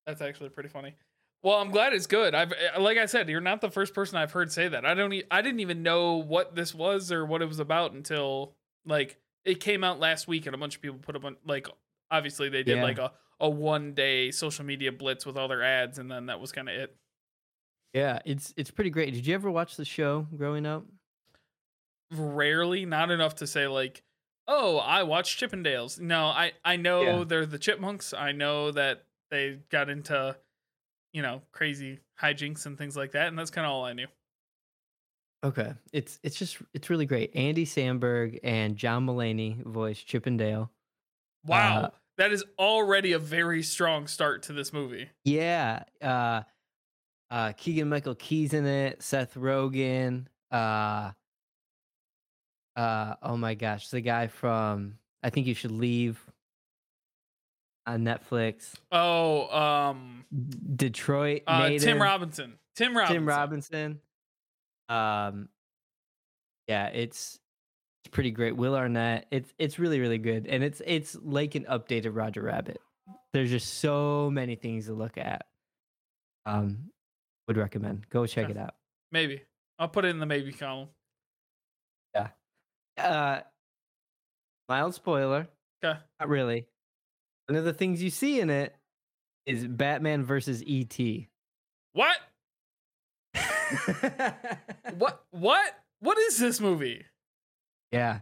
[0.06, 0.94] That's actually pretty funny.
[1.42, 2.34] Well, I'm glad it's good.
[2.34, 4.84] I've uh, like I said, you're not the first person I've heard say that.
[4.84, 5.12] I don't.
[5.12, 9.18] E- I didn't even know what this was or what it was about until like
[9.44, 11.68] it came out last week, and a bunch of people put up on like
[12.10, 12.82] obviously they did Yeah.
[12.82, 16.40] like a a one day social media blitz with all their ads, and then that
[16.40, 16.96] was kind of it.
[17.92, 19.12] Yeah, it's it's pretty great.
[19.14, 20.84] Did you ever watch the show growing up?
[22.12, 24.02] Rarely, not enough to say like,
[24.46, 25.98] oh, I watched Chippendales.
[25.98, 27.24] No, I I know Yeah.
[27.24, 28.14] they're the Chipmunks.
[28.14, 30.36] I know that they got into
[31.12, 34.06] you know crazy hijinks and things like that, and that's kind of all I knew.
[35.44, 37.34] Okay, it's it's just it's really great.
[37.34, 40.70] Andy Samberg and John Mulaney voice Chip 'n Dale.
[41.46, 41.80] Wow.
[41.80, 45.10] Uh, that is already a very strong start to this movie.
[45.24, 46.42] Yeah, uh,
[47.30, 49.02] uh, Keegan Michael Key's in it.
[49.02, 50.26] Seth Rogen.
[50.50, 51.10] Uh,
[52.76, 56.18] uh, oh my gosh, the guy from I think you should leave
[57.86, 58.72] on Netflix.
[58.92, 60.24] Oh, um
[60.76, 61.42] Detroit.
[61.46, 62.58] uh, native, Tim Robinson.
[62.74, 63.14] Tim Robinson.
[63.16, 64.00] Tim Robinson.
[64.88, 65.48] Um,
[66.68, 67.38] yeah, it's
[68.06, 68.56] it's pretty great.
[68.56, 69.26] Will Arnett.
[69.32, 72.80] It's it's really really good, and it's it's like an updated Roger Rabbit.
[73.32, 75.44] There's just so many things to look at.
[76.46, 76.90] Um,
[77.48, 78.76] would recommend go check it out.
[79.10, 79.42] Maybe.
[79.80, 80.88] I'll put it in the maybe column.
[82.14, 82.28] Yeah.
[82.96, 83.40] Uh,
[84.68, 85.48] mild spoiler.
[85.84, 85.98] Okay.
[86.20, 86.68] Not really.
[87.48, 88.76] One of the things you see in it
[89.46, 90.96] is Batman versus ET.
[91.92, 92.16] What?
[94.96, 95.72] What what?
[95.98, 97.04] What is this movie?
[97.96, 98.20] Yeah.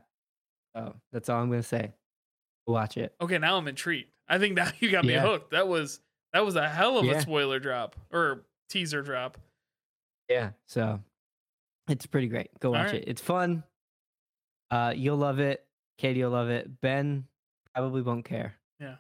[0.75, 1.93] Oh, that's all I'm gonna say.
[2.67, 3.15] Watch it.
[3.21, 4.09] Okay, now I'm intrigued.
[4.29, 5.23] I think now you got me Yeah.
[5.23, 5.51] hooked.
[5.51, 6.01] That was
[6.33, 7.15] that was a hell of Yeah.
[7.15, 9.39] a spoiler drop or teaser drop.
[10.29, 10.51] Yeah.
[10.67, 11.01] So
[11.89, 12.49] it's pretty great.
[12.61, 12.95] Go watch Alright.
[13.03, 13.09] it.
[13.09, 13.63] It's fun.
[14.71, 15.65] Uh, you'll love it.
[15.99, 16.81] Katie will love it.
[16.81, 17.27] Ben
[17.75, 18.55] probably won't care.
[18.81, 18.97] Yeah.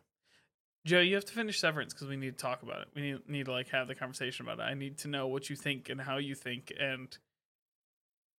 [0.87, 2.89] Joe, you have to finish Severance because we need to talk about it.
[2.95, 4.71] We need, need to like have the conversation about it.
[4.71, 6.73] I need to know what you think and how you think.
[6.79, 7.17] And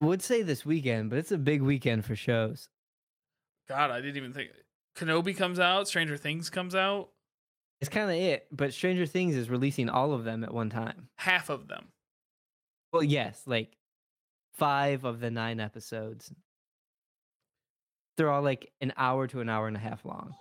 [0.01, 2.69] Would say this weekend, but it's a big weekend for shows.
[3.67, 4.49] God, I didn't even think
[4.97, 7.09] Kenobi comes out, Stranger Things comes out,
[7.81, 8.47] It's kind of it.
[8.51, 11.07] But Stranger Things is releasing all of them at one time.
[11.15, 11.87] half of them.
[12.93, 13.75] Well, yes, like
[14.53, 16.31] five of the nine episodes.
[18.17, 20.35] They're all like an hour to an hour and a half long.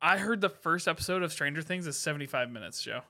[0.00, 3.02] I heard the first episode of Stranger Things is 75 minutes, Joe.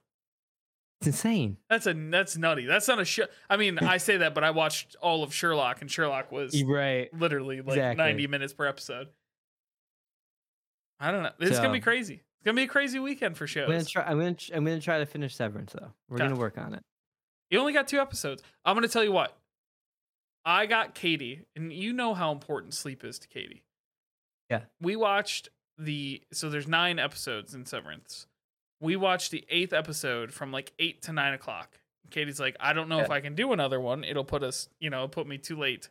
[1.00, 1.59] It's insane.
[1.68, 2.64] That's a that's nutty.
[2.66, 3.24] That's not a show.
[3.50, 7.12] I mean, I say that, but I watched all of Sherlock, and Sherlock was Right.
[7.12, 8.02] literally like Exactly.
[8.04, 9.09] 90 minutes per episode.
[10.98, 11.32] I don't know.
[11.38, 12.14] This is gonna be crazy.
[12.14, 13.90] It's gonna be a crazy weekend for I'm gonna shows.
[13.90, 14.02] try.
[14.04, 14.37] I'm gonna.
[14.54, 15.92] I'm gonna try to finish Severance though.
[16.09, 16.82] We're gonna work on it.
[17.50, 18.42] You only got two episodes.
[18.64, 19.37] I'm gonna tell you what.
[20.44, 23.64] I got Katie, and you know how important sleep is to Katie.
[24.48, 24.62] Yeah.
[24.80, 28.26] We watched the so there's nine episodes in Severance.
[28.81, 31.79] We watched the eighth episode from like eight to nine o'clock.
[32.11, 34.05] Katie's like, I don't know if I can do another one.
[34.05, 35.89] It'll put us, you know, put me too late.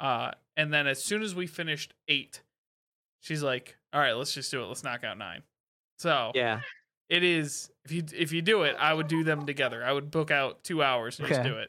[0.00, 2.42] Uh, and then as soon as we finished eight,
[3.20, 4.66] she's like, All right, let's just do it.
[4.66, 5.42] Let's knock out nine.
[5.98, 6.60] So Yeah.
[7.08, 9.84] it is if you if you do it, I would do them together.
[9.84, 11.68] I would book out two hours and just do it.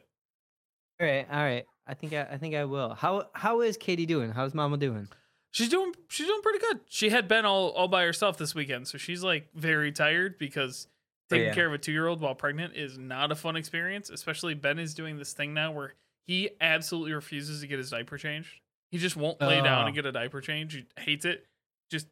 [1.00, 1.28] All right.
[1.30, 1.66] All right.
[1.86, 2.94] I think I, I think I will.
[2.96, 4.32] How how is Katie doing?
[4.32, 5.08] How's Mama doing?
[5.54, 6.82] She's doing she's doing pretty good.
[6.90, 10.88] She had been all all by herself this weekend, so she's like very tired because
[11.32, 11.54] Oh, taking yeah.
[11.54, 14.10] care of a two year old while pregnant is not a fun experience.
[14.10, 15.94] Especially Ben is doing this thing now where
[16.28, 18.60] he absolutely refuses to get his diaper changed.
[18.92, 19.86] He just won't lay down Oh.
[19.88, 20.74] and get a diaper change.
[20.76, 21.46] He hates it.
[21.90, 22.08] Just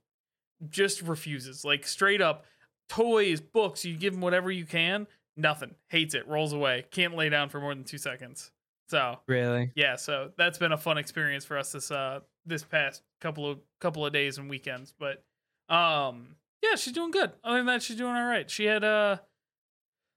[0.70, 1.66] just refuses.
[1.66, 2.46] Like straight up
[2.90, 5.76] toys, books, you give him whatever you can, nothing.
[5.90, 6.86] Hates it, rolls away.
[6.92, 8.52] Can't lay down for more than two seconds.
[8.90, 9.72] So Really?
[9.76, 13.60] yeah, so that's been a fun experience for us this uh this past couple of
[13.80, 14.94] couple of days and weekends.
[14.98, 15.24] But
[15.70, 17.32] um yeah, she's doing good.
[17.44, 18.50] Other than that, she's doing all right.
[18.50, 19.18] She had uh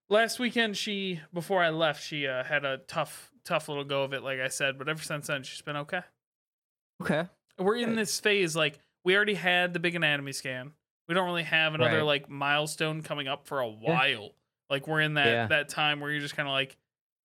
[0.09, 4.13] last weekend she before I left, she uh had a tough tough little go of
[4.13, 6.01] it, like I said, but ever since then she's been okay.
[7.03, 7.25] Okay.
[7.59, 10.73] We're in this phase like we already had the big anatomy scan.
[11.09, 12.03] We don't really have another Right.
[12.05, 14.31] like milestone coming up for a while.
[14.71, 15.47] Like we're in that Yeah.
[15.49, 16.77] that time where you're just kind of like,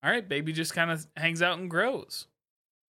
[0.03, 2.27] all right, baby just kind of hangs out and grows.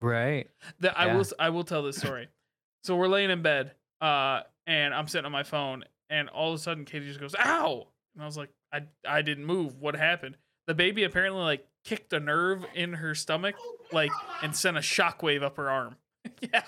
[0.02, 0.50] Right.
[0.80, 2.28] that I will I will tell this story.
[2.84, 6.60] so we're laying in bed, uh, and I'm sitting on my phone, and all of
[6.60, 9.80] a sudden Katie just goes, "Ow!" And I was like, "I I didn't move.
[9.80, 13.56] What happened?" The baby apparently like kicked a nerve in her stomach,
[13.92, 14.12] like,
[14.44, 15.96] and sent a shockwave up her arm.
[16.42, 16.64] yeah,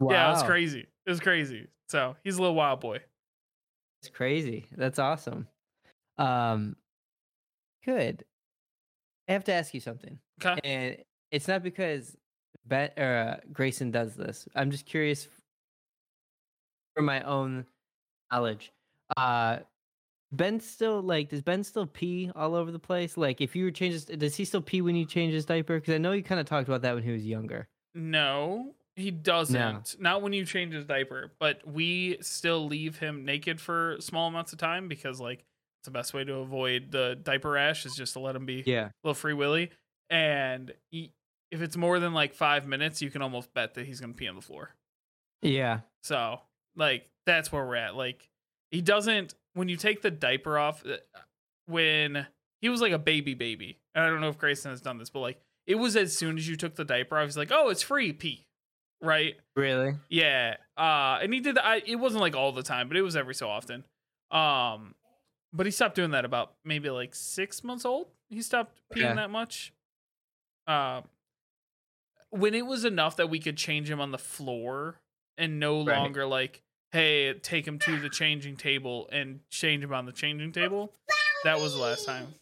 [0.00, 0.86] yeah, it was crazy.
[1.06, 1.68] It was crazy.
[1.88, 3.00] So he's a little wild boy.
[4.00, 4.66] It's crazy.
[4.76, 5.46] That's awesome.
[6.18, 6.76] Um,
[7.84, 8.24] good.
[9.28, 10.58] I have to ask you something, Okay.
[10.64, 10.96] and
[11.30, 12.16] it's not because
[12.66, 14.48] ben, or, uh, Grayson does this.
[14.54, 15.28] I'm just curious
[16.94, 17.66] for my own
[18.30, 18.72] knowledge.
[19.16, 19.58] Uh,
[20.32, 23.16] Ben still like does Ben still pee all over the place?
[23.16, 25.78] Like if you change changes, does he still pee when you change his diaper?
[25.78, 27.68] Because I know you kind of talked about that when he was younger.
[27.94, 29.96] No, he doesn't.
[30.00, 34.52] Not when you change his diaper, but we still leave him naked for small amounts
[34.54, 35.40] of time because like
[35.80, 38.62] it's the best way to avoid the diaper rash is just to let him be
[38.64, 38.86] Yeah.
[38.86, 39.70] a little free willy.
[40.08, 41.12] And he,
[41.52, 44.26] if it's more than like five minutes, you can almost bet that he's gonna pee
[44.26, 44.74] on the floor.
[45.42, 45.80] Yeah.
[46.02, 46.40] So
[46.74, 47.94] like that's where we're at.
[47.94, 48.28] Like
[48.72, 50.96] he doesn't when you take the diaper off uh,
[51.66, 52.26] when
[52.60, 53.78] he was like a baby baby.
[53.94, 56.36] And I don't know if Grayson has done this, but like it was as soon
[56.38, 58.46] as you took the diaper off, he's like, "Oh, it's free pee."
[59.00, 59.34] Right?
[59.56, 59.94] Really?
[60.08, 60.56] Yeah.
[60.76, 63.34] Uh and he did I, it wasn't like all the time, but it was every
[63.34, 63.84] so often.
[64.30, 64.94] Um
[65.52, 68.06] but he stopped doing that about maybe like 6 months old.
[68.30, 69.14] He stopped peeing Okay.
[69.16, 69.72] that much.
[70.66, 71.02] Um
[72.32, 75.00] when it was enough that we could change him on the floor
[75.38, 75.96] and no Right.
[75.96, 80.52] longer like hey, take him to the changing table and change him on the changing
[80.52, 80.92] table.
[81.44, 82.34] That was the last time.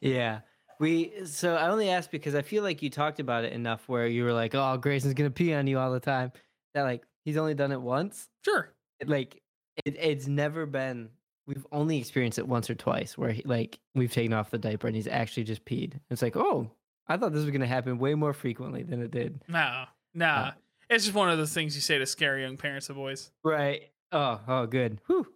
[0.00, 0.40] Yeah.
[0.80, 4.06] We so I only asked because I feel like you talked about it enough where
[4.06, 6.32] you were like, "Oh, Grayson's gonna pee on you all the time."
[6.74, 8.28] That like he's only done it once.
[8.44, 8.72] Sure.
[9.00, 9.40] It, like
[9.84, 11.10] it, it's never been.
[11.46, 14.86] We've only experienced it once or twice where he, like we've taken off the diaper
[14.86, 16.00] and he's actually just peed.
[16.10, 16.70] It's like, oh,
[17.08, 19.40] I thought this was gonna happen way more frequently than it did.
[19.48, 20.26] No, no.
[20.26, 20.50] Uh,
[20.90, 23.30] it's just one of those things you say to scare young parents of boys.
[23.42, 23.90] Right.
[24.12, 25.00] Oh, oh, good.
[25.06, 25.26] Whew.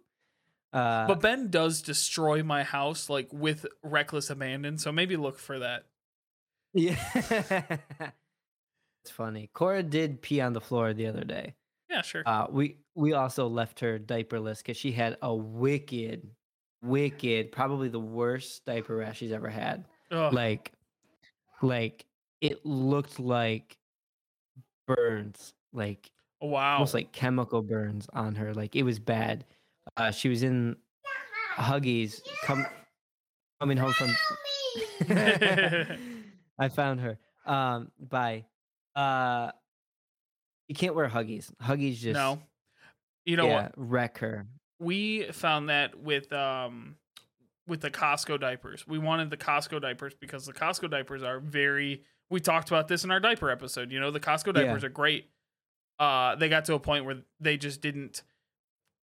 [0.71, 5.59] Uh, But Ben does destroy my house like with reckless abandon, so maybe look for
[5.59, 5.85] that.
[6.73, 6.95] yeah,
[9.03, 9.49] it's funny.
[9.53, 11.55] Cora did pee on the floor the other day.
[11.89, 12.21] Yeah, sure.
[12.25, 16.29] Uh, we we also left her diaperless because she had a wicked,
[16.83, 19.85] wicked, probably the worst diaper rash she's ever had.
[20.11, 20.31] Ugh.
[20.31, 20.71] Like,
[21.61, 22.05] like
[22.41, 23.77] it looked like
[24.87, 26.09] burns, like
[26.41, 26.73] wow.
[26.73, 28.53] almost like chemical burns on her.
[28.53, 29.45] Like it was bad.
[29.97, 30.75] Uh, she was in
[31.57, 32.65] Huggies, come
[33.59, 34.09] coming home from.
[36.59, 37.17] I found her.
[37.45, 38.45] Um, bye.
[38.95, 39.51] Uh,
[40.67, 41.51] you can't wear Huggies.
[41.61, 42.39] Huggies just no.
[43.25, 43.73] You know yeah, what?
[43.75, 44.45] wreck her.
[44.79, 46.95] We found that with um
[47.69, 48.87] with the Costco diapers.
[48.87, 53.03] We wanted the Costco diapers because the Costco diapers are very we talked about this
[53.03, 53.91] in our diaper episode.
[53.91, 54.63] You know, the Costco Yeah.
[54.63, 55.29] diapers are great.
[55.99, 58.23] Uh they got to a point where they just didn't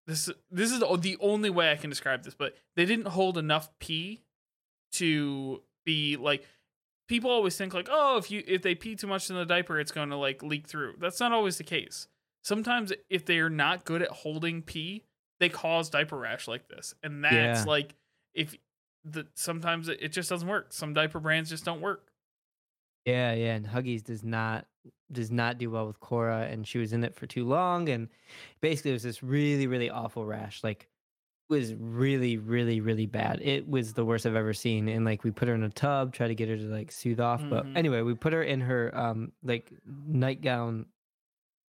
[0.07, 3.71] this this is the only way I can describe this, but they didn't hold enough
[3.79, 4.23] pee
[4.93, 6.45] to be like
[7.09, 9.79] people always think like, oh, if you if they pee too much in the diaper,
[9.81, 10.95] it's going to like leak through.
[10.99, 12.09] That's not always the case.
[12.43, 15.05] Sometimes if they're not good at holding pee,
[15.41, 17.65] they cause diaper rash like this, and that's Yeah.
[17.65, 17.95] like
[18.37, 18.57] if
[19.05, 20.73] the sometimes it, it just doesn't work.
[20.73, 22.13] Some diaper brands just don't work.
[23.05, 24.67] Yeah, yeah, and Huggies does not
[25.13, 28.09] does not do well with Cora, and she was in it for too long, and
[28.61, 30.65] basically it was this really, really awful rash.
[30.65, 30.89] Like,
[31.51, 33.41] it was really, really, really bad.
[33.43, 34.89] It was the worst I've ever seen.
[34.89, 37.21] And like, we put her in a tub, try to get her to like soothe
[37.21, 37.49] off.
[37.49, 37.77] But Mhm.
[37.77, 40.87] anyway, we put her in her um like nightgown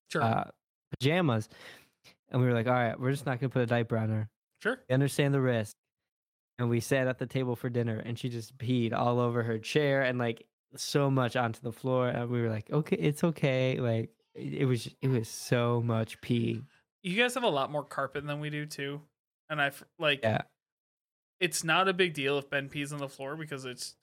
[0.08, 0.44] Sure, uh,
[0.90, 1.48] pajamas,
[2.30, 4.30] and we were like, all right, we're just not gonna put a diaper on her.
[4.60, 4.84] sure.
[4.88, 5.76] We understand the risk.
[6.58, 9.58] And we sat at the table for dinner and she just peed all over her
[9.58, 12.08] chair and like so much onto the floor.
[12.08, 13.78] And we were like, okay, it's okay.
[13.80, 16.62] Like it was it was so much pee.
[17.02, 19.00] You guys have a lot more carpet than we do too,
[19.50, 20.20] and I like.
[20.22, 20.42] Yeah.
[21.40, 23.96] It's not a big deal if Ben pees on the floor because it's.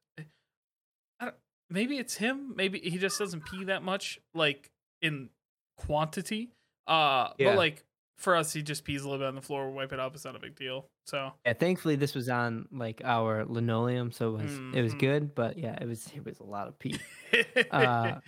[1.20, 1.36] I don't,
[1.70, 2.54] maybe it's him.
[2.56, 4.70] Maybe he just doesn't pee that much, like
[5.02, 5.30] in
[5.78, 6.52] quantity.
[6.88, 7.50] Uh, Yeah.
[7.52, 7.84] but like
[8.22, 10.14] for us, he just pees a little bit on the floor, wipe it up.
[10.16, 10.88] It's not a big deal.
[11.06, 15.00] So Yeah, thankfully this was on like our linoleum, so it was it was Mhm.
[15.00, 15.36] good.
[15.36, 17.00] But yeah, it was it was a lot of pee.
[17.72, 18.20] Uh,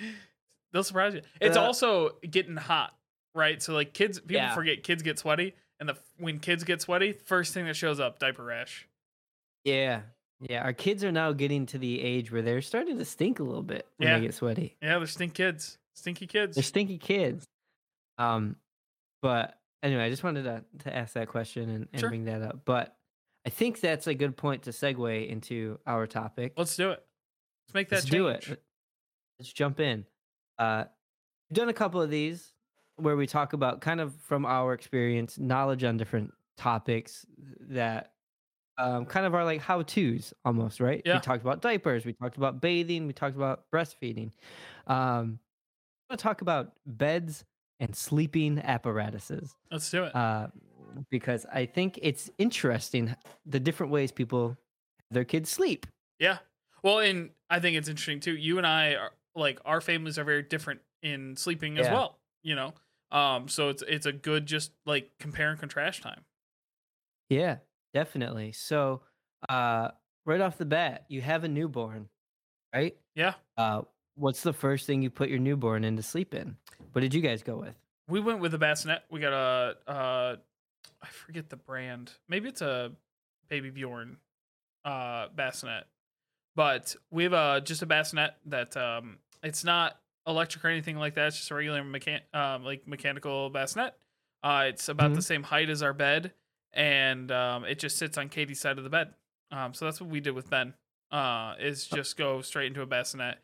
[0.71, 1.21] they'll surprise you.
[1.41, 2.95] It's uh, also getting hot,
[3.36, 3.62] right?
[3.62, 4.56] So like kids, people Yeah.
[4.56, 8.19] forget kids get sweaty, and the when kids get sweaty, first thing that shows up,
[8.19, 8.88] diaper rash.
[9.65, 10.01] Yeah.
[10.41, 10.63] Yeah.
[10.63, 13.62] Our kids are now getting to the age where they're starting to stink a little
[13.63, 14.15] bit when Yeah.
[14.19, 14.75] they get sweaty.
[14.82, 16.56] Yeah, they're stink kids, stinky kids.
[16.56, 17.45] They're stinky kids.
[18.17, 18.56] Um,
[19.21, 22.09] but anyway, I just wanted to to ask that question and, and Sure.
[22.09, 22.61] bring that up.
[22.65, 22.95] But
[23.45, 26.53] I think that's a good point to segue into our topic.
[26.57, 27.03] Let's do it.
[27.67, 28.11] Let's make that Let's change.
[28.13, 28.63] do it.
[29.39, 30.05] Let's jump in.
[30.57, 30.85] Uh,
[31.49, 32.53] we've done a couple of these
[32.95, 37.25] where we talk about kind of from our experience, knowledge on different topics
[37.69, 38.13] that
[38.77, 41.01] um, kind of are like how tos almost, right?
[41.05, 41.15] Yeah.
[41.15, 44.31] We talked about diapers, we talked about bathing, we talked about breastfeeding.
[44.87, 45.39] Um,
[46.09, 47.43] I want to talk about beds
[47.83, 50.15] and sleeping apparatuses Let's do it.
[50.15, 50.47] uh,
[51.11, 53.15] because I think it's interesting
[53.45, 54.57] the different ways people
[55.11, 55.85] their kids sleep.
[56.19, 56.37] yeah.
[56.83, 58.35] Well, and I think it's interesting too.
[58.35, 61.93] You and I are like our families are very different in sleeping as Yeah.
[61.93, 62.19] well.
[62.43, 62.73] You know,
[63.11, 66.25] um, so it's it's a good just like compare and contrast time.
[67.29, 67.57] Yeah,
[67.93, 68.51] definitely.
[68.51, 69.01] So,
[69.49, 69.91] uh,
[70.25, 72.09] right off the bat, you have a newborn,
[72.75, 72.97] right?
[73.15, 73.35] Yeah.
[73.57, 73.83] Uh,
[74.15, 76.58] what's the first thing you put your newborn in to sleep in?
[76.91, 77.76] What did you guys go with?
[78.08, 79.04] We went with a bassinet.
[79.10, 80.36] We got a uh
[81.02, 82.12] I forget the brand.
[82.30, 82.91] Maybe it's a
[83.49, 84.17] Baby Bjorn
[84.86, 85.86] uh bassinet.
[86.56, 89.97] But we have a just a bassinet that um it's not
[90.28, 91.28] electric or anything like that.
[91.28, 93.93] It's just a regular mechan- um like mechanical bassinet.
[94.43, 95.23] Uh it's about the Mhm.
[95.23, 96.34] same height as our bed
[96.73, 99.13] and um it just sits on Katie's side of the bed.
[99.52, 100.73] Um so that's what we did with Ben.
[101.12, 103.38] Uh is just go straight into a bassinet.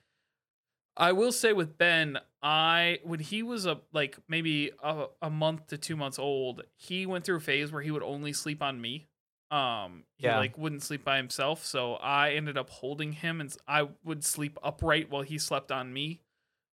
[0.99, 5.67] I will say with Ben, I when he was a like maybe a, a month
[5.67, 8.81] to two months old, he went through a phase where he would only sleep on
[8.81, 9.07] me.
[9.51, 10.35] Um, he Yeah.
[10.35, 14.59] like wouldn't sleep by himself, so I ended up holding him, and I would sleep
[14.61, 16.21] upright while he slept on me,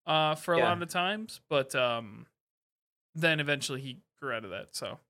[0.06, 0.64] uh, for a Yeah.
[0.64, 1.40] lot of the times.
[1.48, 2.26] But um,
[3.14, 4.76] then eventually he grew out of that.
[4.76, 5.00] So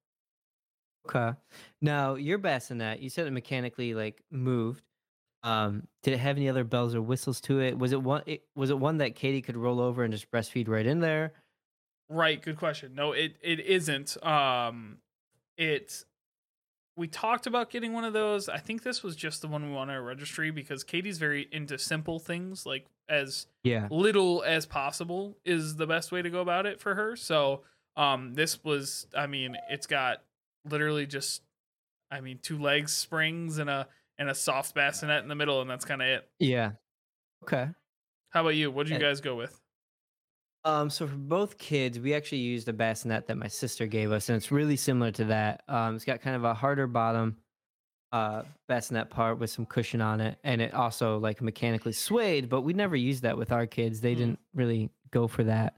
[1.08, 1.38] Okay.
[1.80, 4.84] Now, your bassinet, you said it mechanically like moved.
[5.42, 7.78] Um, did it have any other bells or whistles to it?
[7.78, 8.22] Was it one?
[8.26, 11.32] It, was it one that Katie could roll over and just breastfeed right in there?
[12.08, 12.94] Right, good question.
[12.94, 14.22] No, it it isn't.
[14.24, 14.98] Um
[15.56, 16.04] it
[16.96, 18.48] we talked about getting one of those.
[18.48, 21.78] I think this was just the one we want our registry because Katie's very into
[21.78, 23.88] simple things, like as Yeah.
[23.90, 27.16] little as possible is the best way to go about it for her.
[27.16, 27.62] So
[27.96, 30.22] um this was I mean, it's got
[30.64, 31.42] literally just
[32.10, 35.68] I mean two legs, springs, and a and a soft bassinet in the middle, and
[35.70, 36.28] that's kind of it.
[36.38, 36.72] Yeah.
[37.44, 37.68] Okay.
[38.30, 38.70] How about you?
[38.70, 39.58] What did you guys go with?
[40.64, 44.28] Um, so for both kids, we actually used a bassinet that my sister gave us,
[44.28, 45.62] and it's really similar to that.
[45.68, 47.36] Um, it's got kind of a harder bottom,
[48.12, 52.48] uh, bassinet part with some cushion on it, and it also like mechanically swayed.
[52.48, 54.18] But we never used that with our kids; they Mm.
[54.18, 55.76] didn't really go for that.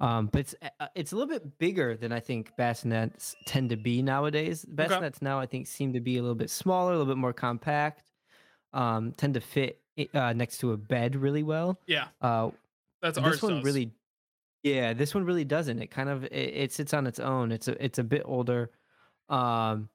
[0.00, 3.76] Um, but it's uh, it's a little bit bigger than I think bassinets tend to
[3.76, 4.64] be nowadays.
[4.64, 7.32] Bassinets now I think seem to be a little bit smaller, a little bit more
[7.32, 8.02] compact.
[8.72, 9.80] Um, tend to fit
[10.14, 11.78] uh, next to a bed really well.
[11.86, 12.50] Yeah, Uh,
[13.02, 13.32] that's ours.
[13.32, 13.64] this one does.
[13.64, 13.90] really
[14.62, 17.66] yeah this one really doesn't it kind of it, it sits on its own it's
[17.66, 18.70] a it's a bit older
[19.30, 19.88] um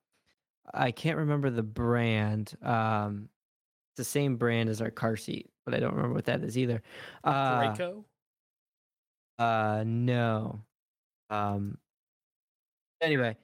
[0.73, 3.29] i can't remember the brand um
[3.91, 6.57] it's the same brand as our car seat but i don't remember what that is
[6.57, 6.81] either
[7.23, 8.03] uh Graco.
[9.37, 10.61] Uh no
[11.29, 11.77] um
[13.01, 13.35] anyway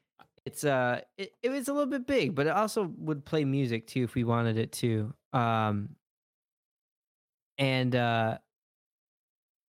[0.46, 3.88] it's uh it, it was a little bit big but it also would play music
[3.88, 5.90] too if we wanted it to um
[7.58, 8.38] and uh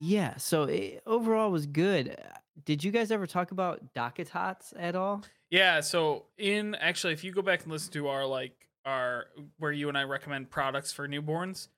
[0.01, 2.17] yeah so it overall was good
[2.65, 7.33] did you guys ever talk about DockATots at all Yeah, so in actually if you
[7.33, 9.27] go back and listen to our like our
[9.59, 11.69] where you and I recommend products for newborns.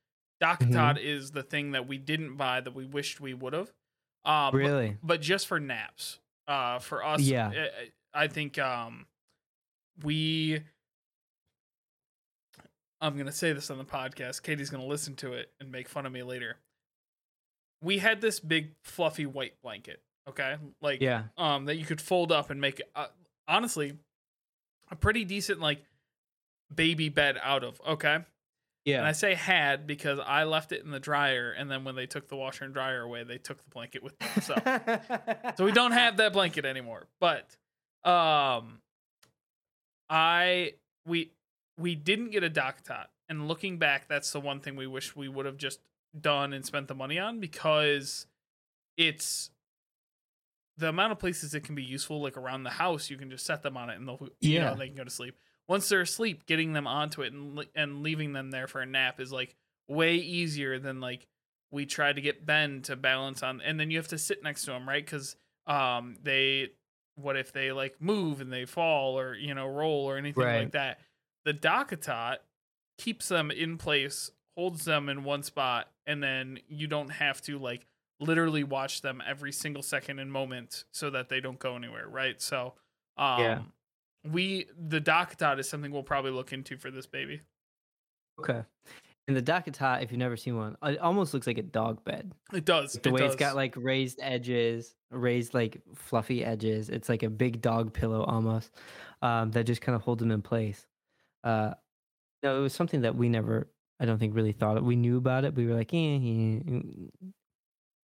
[0.42, 0.72] Mm-hmm.
[0.72, 3.72] DockATot is the thing that we didn't buy that we wished we would have.
[4.25, 4.97] Um, but- Really?
[5.03, 6.18] but just for naps.
[6.47, 7.51] Uh, for us, Yeah.
[8.14, 9.07] I, I think um,
[10.03, 10.61] we.
[13.01, 14.43] I'm gonna say this on the podcast.
[14.43, 16.57] Katie's gonna listen to it and make fun of me later.
[17.83, 21.25] We had this big fluffy white blanket, okay, like Yeah.
[21.37, 23.09] um, that you could fold up and make uh,
[23.47, 23.99] honestly
[24.91, 25.83] a pretty decent like
[26.75, 28.18] baby bed out of, okay.
[28.87, 32.07] And I say had because I left it in the dryer, and then when they
[32.07, 34.28] took the washer and dryer away, they took the blanket with them.
[34.43, 34.55] So
[35.57, 37.57] so we don't have that blanket anymore but
[38.05, 38.80] um
[40.11, 40.74] i
[41.07, 41.30] we
[41.78, 45.28] we didn't get a DockATot, and looking back that's the one thing we wish we
[45.28, 45.80] would have just
[46.20, 48.26] done and spent the money on because
[48.97, 49.51] it's
[50.76, 53.45] the amount of places it can be useful like around the house you can just
[53.47, 54.70] set them on it and they'll you Yeah.
[54.70, 55.37] know they can go to sleep
[55.69, 59.21] once they're asleep getting them onto it and and leaving them there for a nap
[59.21, 59.55] is like
[59.89, 61.27] way easier than like
[61.71, 64.65] we try to get Ben to balance on, and then you have to sit next
[64.65, 65.05] to him, right?
[65.05, 65.35] Because
[65.67, 66.69] um, they,
[67.17, 70.61] what if they like move and they fall or you know roll or anything Right.
[70.62, 71.01] like that?
[71.45, 72.37] The DockATot
[72.99, 77.59] keeps them in place, holds them in one spot, and then you don't have to
[77.59, 77.87] like
[78.21, 82.41] literally watch them every single second and moment so that they don't go anywhere, right?
[82.41, 82.75] So,
[83.17, 83.62] um, Yeah.
[84.31, 87.43] We the DockATot is something we'll probably look into for this baby.
[88.41, 88.62] Okay.
[89.27, 92.33] And the DockATot, if you've never seen one, it almost looks like a dog bed.
[92.53, 92.93] It does.
[92.95, 93.33] The it way does.
[93.33, 96.91] it's got like raised edges, raised like fluffy edges.
[96.91, 98.70] It's like a big dog pillow almost
[99.22, 100.87] um, that just kind of holds them in place.
[101.43, 101.72] Uh,
[102.43, 104.85] no, it was something that we never, I don't think, really thought of.
[104.85, 105.55] We knew about it.
[105.55, 107.33] We were like, eh, eh, don't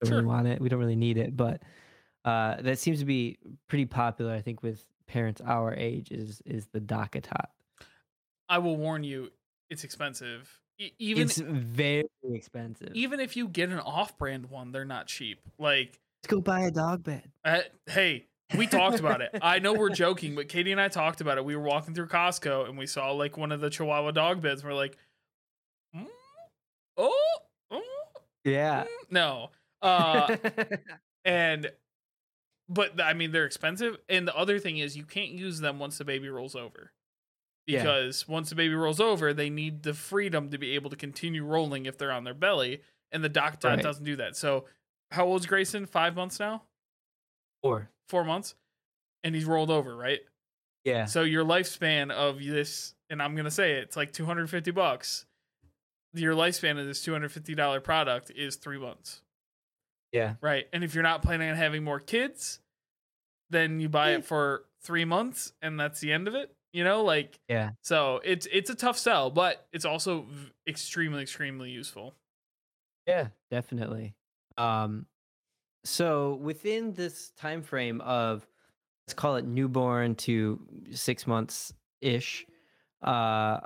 [0.05, 0.17] Sure.
[0.17, 0.61] really want it.
[0.61, 1.35] We don't really need it.
[1.35, 1.61] But
[2.23, 6.67] uh, that seems to be pretty popular, I think, with parents our age is is
[6.67, 7.47] the DockATot.
[8.47, 9.31] I will warn you,
[9.69, 10.59] it's expensive.
[10.79, 12.91] E- even it's very expensive.
[12.93, 15.41] even if you get an off-brand one, they're not cheap.
[15.57, 17.29] Like, Let's go buy a dog bed.
[17.43, 19.29] uh, hey, we talked about it.
[19.41, 21.45] I know we're joking, but Katie and I talked about it.
[21.45, 24.61] We were walking through Costco and we saw like one of the Chihuahua dog beds.
[24.61, 24.97] And we're like,
[25.95, 26.07] "Mm,
[26.97, 27.37] oh,
[27.71, 27.81] oh,
[28.43, 28.83] Yeah.
[28.83, 29.49] mm." no.
[29.81, 30.35] Uh,
[31.23, 31.71] and
[32.69, 33.97] but I mean they're expensive.
[34.07, 36.91] And the other thing is you can't use them once the baby rolls over.
[37.67, 37.79] Yeah.
[37.79, 41.43] Because once the baby rolls over, they need the freedom to be able to continue
[41.43, 43.81] rolling if they're on their belly, and the DockATot Right.
[43.83, 44.35] doesn't do that.
[44.35, 44.65] So,
[45.11, 45.85] how old's Grayson?
[45.85, 46.63] Five months now,
[47.61, 48.55] or four months,
[49.23, 50.21] and he's rolled over, right?
[50.85, 51.05] yeah.
[51.05, 55.25] So your lifespan of this, and I'm gonna say it, it's like 250 bucks.
[56.13, 59.21] Your lifespan of this 250 dollar product is three months.
[60.11, 60.35] Yeah.
[60.41, 60.67] Right.
[60.73, 62.59] And if you're not planning on having more kids,
[63.49, 64.15] then you buy Eh.
[64.17, 66.55] it for three months and that's the end of it.
[66.73, 67.71] You know, like Yeah.
[67.83, 70.27] so it's it's a tough sell, but it's also
[70.67, 72.15] extremely, extremely useful.
[73.07, 74.15] Yeah, definitely.
[74.57, 75.05] Um
[75.85, 78.47] so within this time frame of
[79.07, 80.59] let's call it newborn to
[80.91, 82.45] 6 months ish
[83.03, 83.61] uh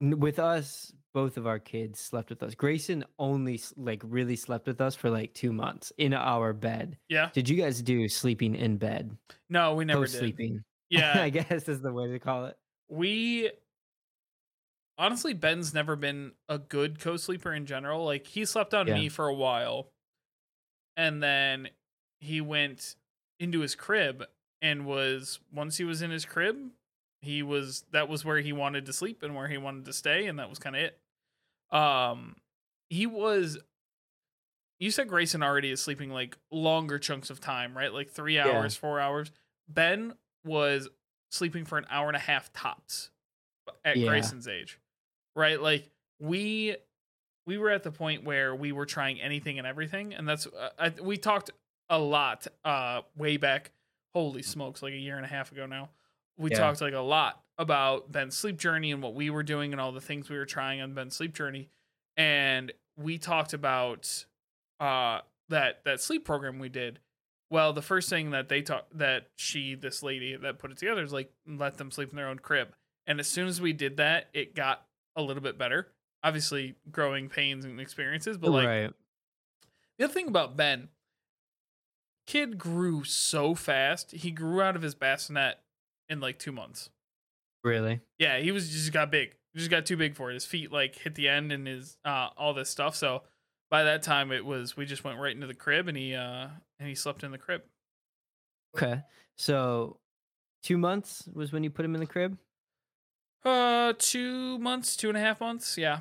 [0.00, 2.54] with us both of our kids slept with us.
[2.54, 6.98] Grayson only like really slept with us for like 2 months in our bed.
[7.08, 7.30] Yeah.
[7.32, 9.16] Did you guys do sleeping in bed?
[9.48, 10.18] No, we never Post did.
[10.18, 10.62] sleeping.
[10.90, 11.22] Yeah.
[11.22, 12.56] I guess is the way to call it.
[12.88, 13.50] we
[14.98, 18.94] honestly ben's never been a good co-sleeper in general like he slept on Yeah.
[18.94, 19.88] me for a while
[20.96, 21.68] and then
[22.20, 22.94] he went
[23.40, 24.24] into his crib
[24.62, 26.56] and was once he was in his crib
[27.22, 30.26] he was that was where he wanted to sleep and where he wanted to stay
[30.26, 31.00] and that was kind of it
[31.70, 32.36] um
[32.90, 33.58] he was
[34.80, 38.48] you said grayson already is sleeping like longer chunks of time right like three Yeah.
[38.48, 39.30] hours four hours
[39.68, 40.88] ben was
[41.30, 43.10] sleeping for an hour and a half tops
[43.84, 44.08] at Yeah.
[44.08, 44.78] Grayson's age.
[45.34, 45.60] Right?
[45.60, 45.90] Like
[46.20, 46.76] we
[47.46, 50.70] we were at the point where we were trying anything and everything and that's uh,
[50.78, 51.50] I, we talked
[51.90, 53.72] a lot uh way back
[54.14, 55.88] holy smokes like a year and a half ago now.
[56.38, 56.58] We Yeah.
[56.58, 59.92] talked like a lot about Ben's sleep journey and what we were doing and all
[59.92, 61.68] the things we were trying on Ben's sleep journey
[62.16, 64.24] and we talked about
[64.80, 66.98] uh that that sleep program we did
[67.54, 71.04] well, the first thing that they taught that she, this lady that put it together,
[71.04, 72.74] is like let them sleep in their own crib.
[73.06, 74.84] And as soon as we did that, it got
[75.14, 75.92] a little bit better.
[76.24, 78.92] Obviously, growing pains and experiences, but like right.
[79.98, 80.88] the other thing about Ben,
[82.26, 84.10] kid grew so fast.
[84.10, 85.60] He grew out of his bassinet
[86.08, 86.90] in like two months.
[87.64, 88.02] Really?
[88.18, 89.34] Yeah, he was just got big.
[89.52, 90.34] He just got too big for it.
[90.34, 92.94] His feet like hit the end and his uh all this stuff.
[92.96, 93.24] So
[93.70, 96.48] by that time it was we just went right into the crib and he uh
[96.78, 97.62] and he slept in the crib.
[98.76, 99.02] Okay.
[99.36, 100.00] So
[100.62, 102.38] 2 months was when you put him in the crib?
[103.44, 105.76] Uh, two months, two and a half months.
[105.78, 106.00] Yeah.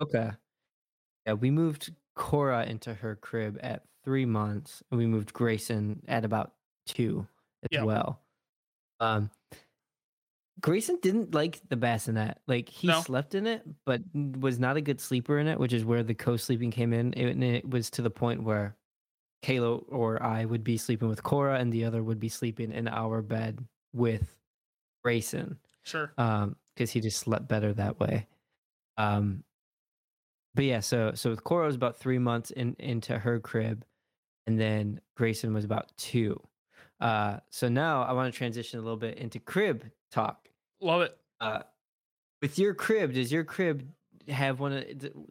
[0.00, 0.30] Okay.
[1.26, 6.24] Yeah, we moved Cora into her crib at three months, and we moved Grayson at
[6.24, 6.54] about
[6.86, 7.28] two
[7.62, 7.84] as Yeah.
[7.84, 8.22] well.
[9.00, 9.30] Um,
[10.64, 12.38] Grayson didn't like the bassinet.
[12.46, 13.02] Like he No.
[13.02, 16.14] slept in it, but was not a good sleeper in it, which is where the
[16.14, 17.12] co-sleeping came in.
[17.12, 18.74] It, and it was to the point where
[19.42, 22.88] Kayla or I would be sleeping with Cora, and the other would be sleeping in
[22.88, 23.62] our bed
[23.92, 24.34] with
[25.04, 26.14] Grayson Sure.
[26.16, 28.26] um because he just slept better that way
[28.96, 29.44] um
[30.54, 33.84] but yeah so so with cora was about three months in into her crib
[34.46, 36.40] and then grayson was about two
[37.00, 40.48] uh so now i want to transition a little bit into crib talk
[40.80, 41.16] Love it.
[41.40, 41.60] uh
[42.42, 43.88] with your crib does your crib
[44.28, 44.84] have one of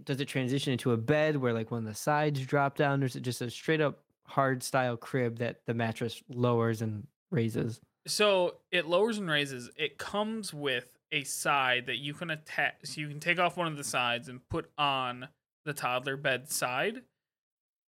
[0.04, 3.06] does it transition into a bed where like one of the sides drop down or
[3.06, 7.82] is it just a straight up hard style crib that the mattress lowers and raises
[8.08, 9.70] So it lowers and raises.
[9.78, 12.74] It comes with a side that you can attach.
[12.84, 15.28] So you can take off one of the sides and put on
[15.66, 17.02] the toddler bed side.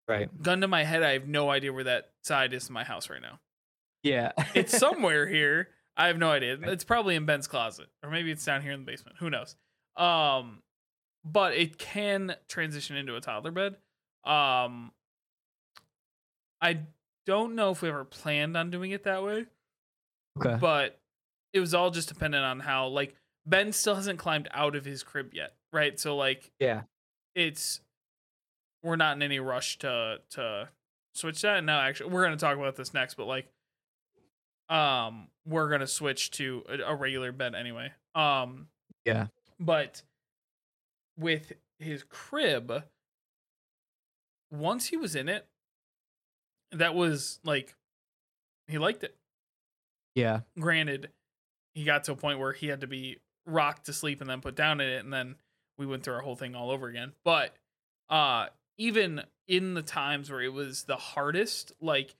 [0.08, 2.84] right Gun to my head, I have no idea where that side is in my
[2.84, 3.38] house right now.
[4.02, 5.68] yeah It's somewhere here.
[5.96, 6.58] I have no idea.
[6.62, 9.16] It's probably in Ben's closet, or maybe it's down here in the basement.
[9.18, 9.56] Who knows?
[9.96, 10.62] Um,
[11.24, 13.76] but it can transition into a toddler bed.
[14.24, 14.92] Um,
[16.60, 16.80] I
[17.26, 19.46] don't know if we ever planned on doing it that way,
[20.38, 20.98] okay but
[21.52, 23.14] it was all just dependent on how like
[23.46, 25.98] Ben still hasn't climbed out of his crib yet, right?
[25.98, 26.82] So like yeah
[27.34, 27.80] it's
[28.82, 30.68] we're not in any rush to to
[31.14, 31.62] switch that.
[31.64, 33.48] No, actually, we're gonna talk about this next, but like,
[34.72, 37.92] um, we're gonna switch to a, a regular bed anyway.
[38.14, 38.68] Um,
[39.04, 39.26] Yeah.
[39.60, 40.02] but
[41.18, 42.84] with his crib,
[44.50, 45.46] once he was in it,
[46.72, 47.74] that was like
[48.66, 49.16] he liked it.
[50.14, 51.10] yeah Granted,
[51.74, 54.40] he got to a point where he had to be rocked to sleep and then
[54.40, 55.36] put down in it, and then
[55.78, 57.12] we went through our whole thing all over again.
[57.24, 57.54] But
[58.08, 58.46] uh
[58.78, 62.14] even in the times where it was the hardest, like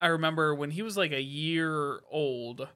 [0.00, 2.66] I remember when he was like a year old,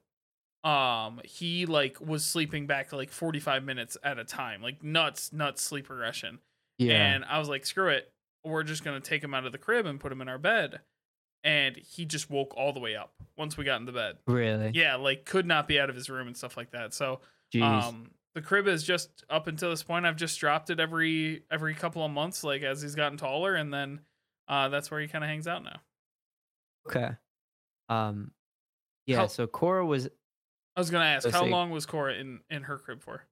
[0.63, 5.61] um, he like was sleeping back like 45 minutes at a time, like nuts, nuts
[5.61, 6.39] sleep regression.
[6.77, 8.11] yeah And I was like, screw it.
[8.43, 10.37] We're just going to take him out of the crib and put him in our
[10.37, 10.81] bed.
[11.43, 14.17] And he just woke all the way up once we got in the bed.
[14.27, 16.93] really Yeah, like could not be out of his room and stuff like that.
[16.93, 17.21] So,
[17.53, 17.61] Jeez.
[17.61, 20.05] um, the crib is just up until this point.
[20.05, 23.71] I've just dropped it every every couple of months, like as he's gotten taller, and
[23.73, 24.01] then
[24.47, 25.79] uh, that's where he kind of hangs out now.
[26.87, 27.11] Okay.
[27.89, 28.31] Um
[29.07, 30.07] yeah, How- so Cora was
[30.75, 31.49] I was gonna ask, how see.
[31.51, 33.27] long was Cora in in her crib for?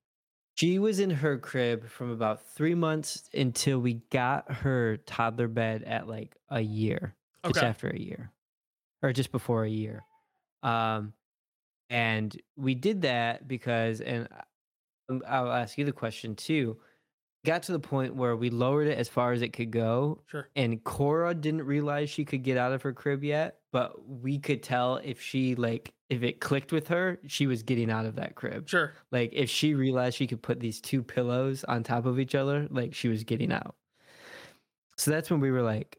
[0.56, 5.84] she was in her crib from about 3 months until we got her toddler bed
[5.84, 7.16] at like a year.
[7.46, 8.32] Just Okay, after a year.
[9.04, 10.04] Or just before a year.
[10.64, 11.14] Um
[11.90, 14.28] and we did that because and
[15.10, 16.80] um, I'll ask you the question too.
[17.46, 20.48] Got to the point where we lowered it as far as it could go sure.
[20.56, 24.64] and Cora didn't realize she could get out of her crib yet, but we could
[24.64, 28.36] tell if she like if it clicked with her, she was getting out of that
[28.36, 28.70] crib.
[28.70, 28.94] Sure.
[29.12, 32.68] Like if she realized she could put these two pillows on top of each other,
[32.70, 33.76] like she was getting out.
[34.96, 35.98] So that's when we were like,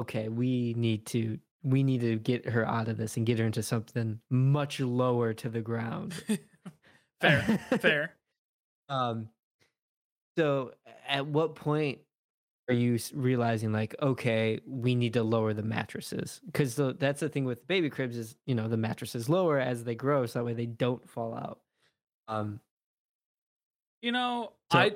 [0.00, 3.46] okay, we need to we need to get her out of this and get her
[3.46, 6.14] into something much lower to the ground.
[7.20, 7.60] Fair.
[7.80, 8.14] Fair.
[8.90, 9.28] Um,
[10.38, 10.72] so
[11.08, 11.98] at what point
[12.68, 16.40] are you realizing like, okay, we need to lower the mattresses?
[16.46, 19.94] Because that's the thing with baby cribs is, you know, the mattresses lower as they
[19.94, 21.60] grow, so that way they don't fall out.
[22.28, 22.60] Um,
[24.02, 24.94] You know, So- I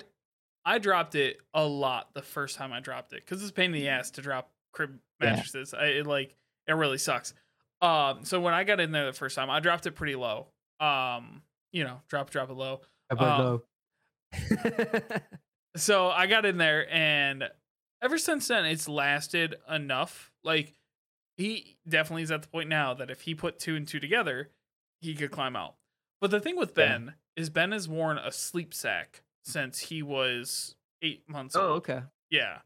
[0.64, 3.66] I dropped it a lot the first time I dropped it because it's a pain
[3.66, 5.30] in the ass to drop crib Yeah.
[5.34, 5.74] mattresses.
[5.74, 6.36] I, it like
[6.68, 7.34] it really sucks.
[7.80, 10.46] Um, so when I got in there the first time, I dropped it pretty low.
[10.78, 12.82] Um, you know, drop drop it low.
[13.10, 13.62] Put Um, low.
[15.74, 17.44] So I got in there, and
[18.02, 20.30] ever since then, it's lasted enough.
[20.44, 20.74] Like
[21.38, 24.50] he definitely is at the point now that if he put two and two together,
[25.00, 25.76] he could climb out.
[26.20, 26.98] But the thing with Yeah.
[26.98, 31.76] Ben is Ben has worn a sleep sack since he was eight months oh, old.
[31.78, 32.02] okay.
[32.30, 32.58] Yeah.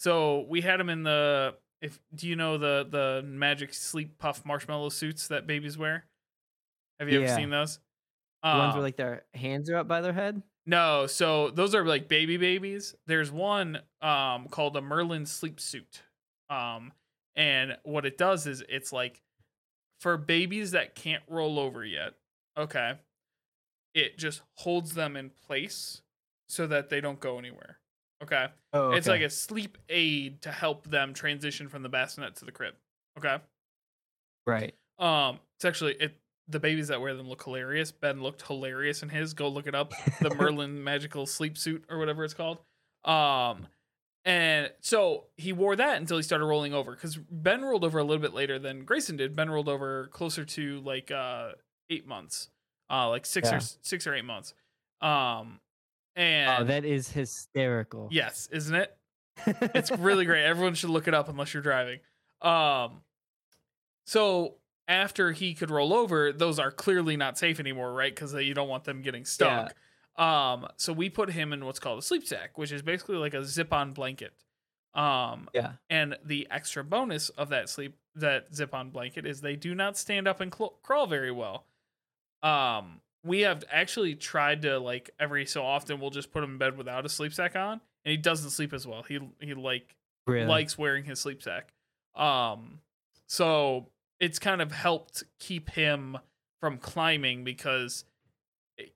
[0.00, 4.44] So we had him in the if do you know the the magic sleep puff
[4.44, 6.04] marshmallow suits that babies wear?
[6.98, 7.26] Have you Yeah.
[7.26, 7.78] ever seen those?
[8.42, 10.42] The ones where Um, like their hands are up by their head.
[10.70, 12.94] No, so those are like baby babies.
[13.06, 16.02] There's one um called a Merlin sleep suit.
[16.48, 16.92] Um
[17.34, 19.20] and what it does is it's like
[20.00, 22.14] for babies that can't roll over yet.
[22.56, 22.94] Okay.
[23.94, 26.02] It just holds them in place
[26.48, 27.78] so that they don't go anywhere.
[28.22, 28.46] Okay.
[28.72, 32.52] Oh, It's like a sleep aid to help them transition from the bassinet to the
[32.52, 32.74] crib.
[33.18, 33.38] Okay.
[34.46, 34.74] right.
[34.98, 36.16] Um, it's actually it
[36.50, 37.92] the babies that wear them look hilarious.
[37.92, 39.34] Ben looked hilarious in his.
[39.34, 39.92] Go look it up.
[40.20, 42.58] The Merlin magical sleep suit or whatever it's called.
[43.04, 43.66] Um,
[44.24, 48.04] and so he wore that until he started rolling over because Ben rolled over a
[48.04, 49.34] little bit later than Grayson did.
[49.34, 51.52] Ben rolled over closer to like uh
[51.88, 52.50] eight months,
[52.90, 53.56] uh like six Yeah.
[53.56, 54.52] or six or eight months.
[55.00, 55.60] Um,
[56.14, 58.08] and oh, that is hysterical.
[58.10, 58.94] yes, isn't it?
[59.46, 60.44] It's really great.
[60.44, 62.00] Everyone should look it up unless you're driving.
[62.42, 63.00] Um,
[64.04, 64.56] so
[64.90, 68.12] after he could roll over, those are clearly not safe anymore, right?
[68.14, 69.74] Because you don't want them getting stuck.
[70.16, 73.32] Um, so we put him in what's called a sleep sack, which is basically like
[73.32, 74.32] a zip-on blanket.
[74.92, 75.74] Um, yeah.
[75.88, 80.26] and the extra bonus of that sleep that zip-on blanket is they do not stand
[80.26, 81.64] up and cl- crawl very well.
[82.42, 86.58] Um, we have actually tried to like every so often we'll just put him in
[86.58, 89.04] bed without a sleep sack on, and he doesn't sleep as well.
[89.04, 89.94] He he like
[90.26, 90.46] Really.
[90.46, 91.72] likes wearing his sleep sack.
[92.16, 92.80] Um,
[93.28, 93.86] so
[94.20, 96.18] it's kind of helped keep him
[96.60, 98.04] from climbing because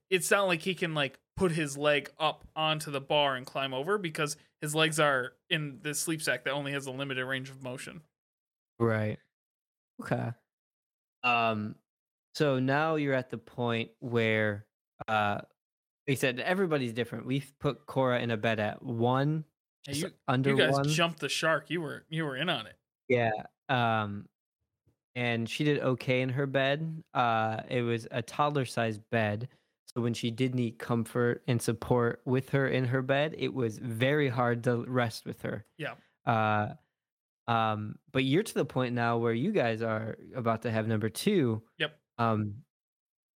[0.09, 3.73] it's not like he can like put his leg up onto the bar and climb
[3.73, 7.49] over because his legs are in this sleep sack that only has a limited range
[7.49, 8.01] of motion.
[8.79, 9.17] Right.
[10.01, 10.31] Okay.
[11.23, 11.75] Um
[12.35, 14.65] so now you're at the point where
[15.07, 15.41] uh
[16.07, 17.25] we said everybody's different.
[17.25, 19.43] We've put Cora in a bed at one,
[19.87, 20.87] Hey, you, under you guys one.
[20.87, 21.69] jumped the shark.
[21.69, 22.75] You were you were in on it.
[23.09, 23.31] Yeah.
[23.69, 24.27] Um
[25.15, 27.03] and she did okay in her bed.
[27.13, 29.47] Uh it was a toddler sized bed.
[29.87, 33.77] So when she did need comfort and support with her in her bed, it was
[33.79, 35.65] very hard to rest with her.
[35.77, 35.93] Yeah.
[36.25, 36.73] Uh
[37.47, 41.09] um but you're to the point now where you guys are about to have number
[41.09, 41.61] 2.
[41.79, 41.97] Yep.
[42.17, 42.55] Um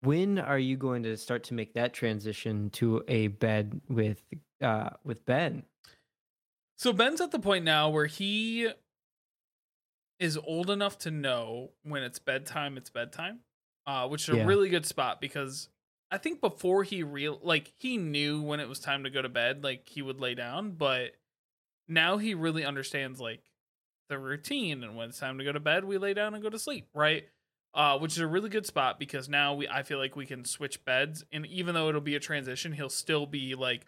[0.01, 4.21] when are you going to start to make that transition to a bed with
[4.61, 5.63] uh with Ben?
[6.77, 8.69] So Ben's at the point now where he
[10.19, 13.41] is old enough to know when it's bedtime, it's bedtime,
[13.87, 14.43] uh, which is Yeah.
[14.43, 15.69] a really good spot because
[16.11, 19.29] I think before he real like he knew when it was time to go to
[19.29, 21.11] bed, like he would lay down, but
[21.87, 23.43] now he really understands like
[24.09, 26.49] the routine and when it's time to go to bed, we lay down and go
[26.49, 27.27] to sleep, right?
[27.73, 30.45] Uh, which is a really good spot because now we I feel like we can
[30.45, 33.85] switch beds, and even though it'll be a transition, he'll still be like,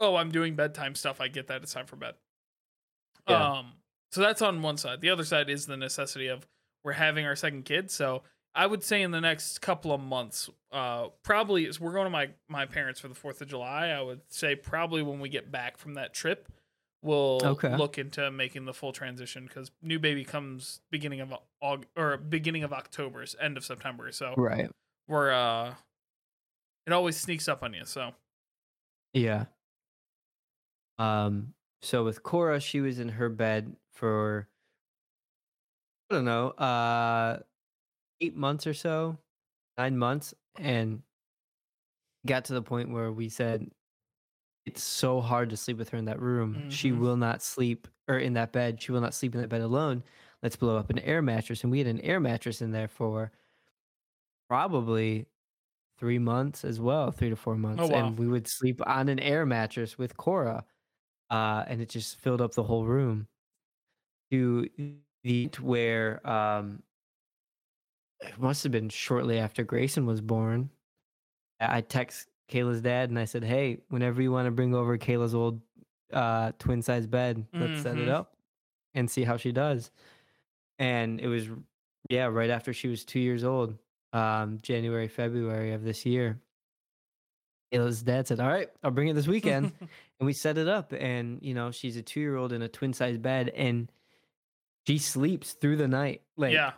[0.00, 1.20] "Oh, I'm doing bedtime stuff.
[1.20, 2.16] I get that it's time for bed."
[3.26, 3.50] Yeah.
[3.58, 3.74] Um,
[4.12, 5.00] so that's on one side.
[5.00, 6.46] The other side is the necessity of
[6.84, 7.90] we're having our second kid.
[7.90, 8.22] So
[8.54, 12.10] I would say in the next couple of months, uh, probably as we're going to
[12.10, 13.88] my my parents for the Fourth of July.
[13.88, 16.48] I would say probably when we get back from that trip,
[17.02, 17.76] we'll Okay.
[17.76, 22.64] look into making the full transition because new baby comes beginning of Aug or beginning
[22.64, 24.10] of October, end of September.
[24.12, 24.70] So Right.
[25.08, 25.74] we're uh,
[26.86, 27.84] it always sneaks up on you.
[27.84, 28.12] So
[29.12, 29.46] Yeah.
[30.98, 31.52] Um.
[31.86, 34.48] So with Cora, she was in her bed for
[36.10, 37.40] I don't know, uh,
[38.20, 39.18] eight months or so,
[39.78, 41.02] nine months, and
[42.26, 43.70] got to the point where we said
[44.66, 46.64] it's so hard to sleep with her in that room.
[46.68, 47.00] She Mhm.
[47.00, 48.82] will not sleep or in that bed.
[48.82, 50.04] She will not sleep in that bed alone.
[50.42, 53.32] Let's blow up an air mattress, and we had an air mattress in there for
[54.48, 55.26] probably
[55.98, 58.12] three months as well, three to four months, Oh, wow.
[58.12, 60.64] and we would sleep on an air mattress with Cora,
[61.30, 63.28] uh, and it just filled up the whole room.
[64.30, 64.68] To
[65.22, 66.82] the where um,
[68.20, 70.70] it must have been shortly after Grayson was born.
[71.60, 75.34] I text Kayla's dad and I said, "Hey, whenever you want to bring over Kayla's
[75.34, 75.62] old
[76.12, 78.08] uh, twin size bed, let's set it Mhm.
[78.08, 78.36] up
[78.94, 79.90] and see how she does."
[80.78, 81.48] And it was,
[82.10, 83.78] yeah, right after she was two years old,
[84.14, 86.40] um, January, February of this year.
[87.72, 89.70] Kayla's dad said, "All right, I'll bring it this weekend."
[90.18, 93.48] and we set it up and you know she's a two-year-old in a twin-size bed
[93.50, 93.90] and
[94.86, 96.72] she sleeps through the night like yeah,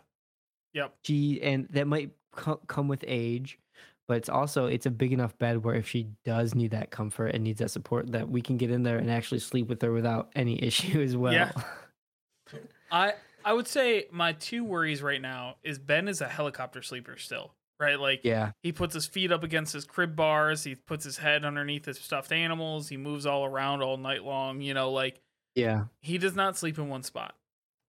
[0.73, 0.95] yep.
[1.05, 3.59] she and that might co- come with age
[4.07, 7.29] but it's also it's a big enough bed where if she does need that comfort
[7.29, 9.93] and needs that support that we can get in there and actually sleep with her
[9.93, 11.53] without any issue as well Yeah.
[12.91, 13.13] I
[13.45, 17.55] I would say my two worries right now is Ben is a helicopter sleeper still,
[17.81, 17.99] right?
[17.99, 21.45] Like yeah he puts his feet up against his crib bars, he puts his head
[21.45, 25.21] underneath his stuffed animals, he moves all around all night long, you know, like
[25.55, 27.35] yeah he does not sleep in one spot.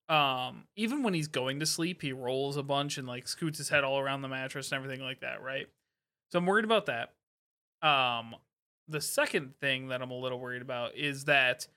[0.08, 3.70] Um, even when he's going to sleep, he rolls a bunch and like scoots his
[3.70, 5.68] head all around the mattress and everything like that, right?
[6.32, 7.14] So I'm worried about that.
[7.88, 8.36] Um,
[8.88, 11.68] the second thing that I'm a little worried about is that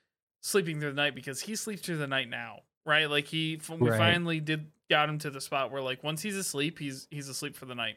[0.42, 3.08] sleeping through the night because he sleeps through the night now, right?
[3.10, 3.98] Like he, f- we Right.
[3.98, 7.56] finally did got him to the spot where like once he's asleep, he's he's asleep
[7.56, 7.96] for the night.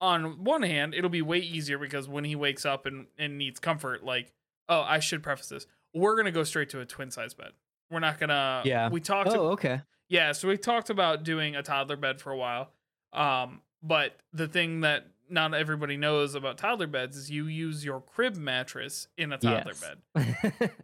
[0.00, 3.60] On one hand, it'll be way easier because when he wakes up and and needs
[3.60, 4.32] comfort, like
[4.68, 7.50] oh, I should preface this, we're gonna go straight to a twin size bed.
[7.90, 8.62] We're not gonna.
[8.64, 8.88] Yeah.
[8.88, 9.30] We talked.
[9.30, 12.70] oh okay Yeah, so we talked about doing a toddler bed for a while.
[13.12, 18.00] Um, but the thing that not everybody knows about toddler beds is you use your
[18.00, 19.94] crib mattress in a toddler Yes.
[20.14, 20.70] bed.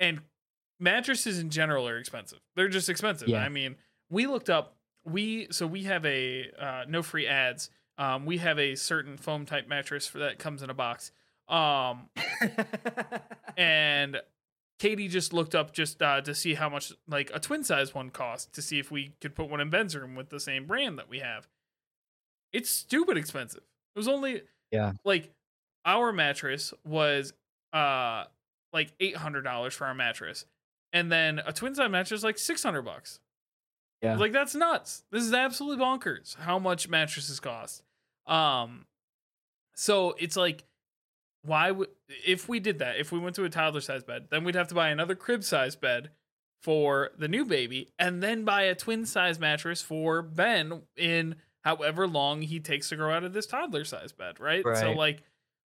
[0.00, 0.20] And
[0.78, 2.38] mattresses in general are expensive.
[2.54, 3.26] They're just expensive.
[3.28, 3.42] Yeah.
[3.42, 3.74] I mean,
[4.10, 7.70] we looked up we so we have a uh, no free ads.
[7.96, 11.10] Um, we have a certain foam type mattress for that comes in a box.
[11.48, 12.08] Um,
[13.56, 14.20] and
[14.78, 18.10] Katie just looked up just uh, to see how much like a twin size one
[18.10, 20.98] cost to see if we could put one in Ben's room with the same brand
[20.98, 21.48] that we have.
[22.52, 23.62] It's stupid expensive.
[23.94, 24.92] It was only Yeah.
[25.04, 25.32] like
[25.84, 27.32] our mattress was
[27.72, 28.24] uh
[28.72, 30.44] like eight hundred dollars for our mattress,
[30.92, 33.20] and then a twin size mattress like six hundred bucks.
[34.02, 34.16] Yeah.
[34.16, 35.02] like that's nuts.
[35.10, 36.36] This is absolutely bonkers.
[36.36, 37.82] How much mattresses cost?
[38.26, 38.86] Um,
[39.74, 40.64] so it's like
[41.42, 41.88] why would
[42.26, 44.68] if we did that if we went to a toddler size bed then we'd have
[44.68, 46.10] to buy another crib size bed
[46.60, 52.06] for the new baby and then buy a twin size mattress for ben in however
[52.08, 55.22] long he takes to grow out of this toddler size bed right, so like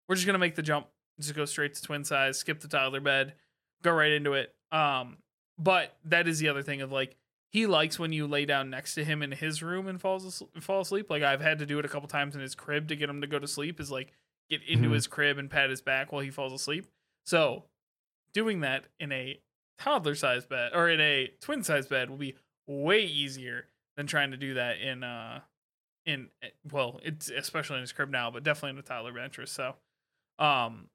[0.08, 0.88] we're just gonna make the jump
[1.20, 3.34] just go straight to twin size skip the toddler bed
[3.82, 5.18] go right into it um
[5.58, 7.16] but that is the other thing of like
[7.54, 10.50] he likes when you lay down next to him in his room and falls asleep,
[10.62, 12.96] fall asleep like i've had to do it a couple times in his crib to
[12.96, 14.12] get him to go to sleep is like
[14.50, 14.94] get into Mhm.
[14.96, 16.86] his crib and pat his back while he falls asleep.
[17.26, 17.64] So,
[18.34, 19.40] doing that in a
[19.78, 22.36] toddler size bed or in a twin size bed will be
[22.68, 25.40] way easier than trying to do that in uh
[26.06, 29.52] in eh, well, it's especially in his crib now, but definitely in a toddler mattress.
[29.52, 29.76] So,
[30.40, 30.90] um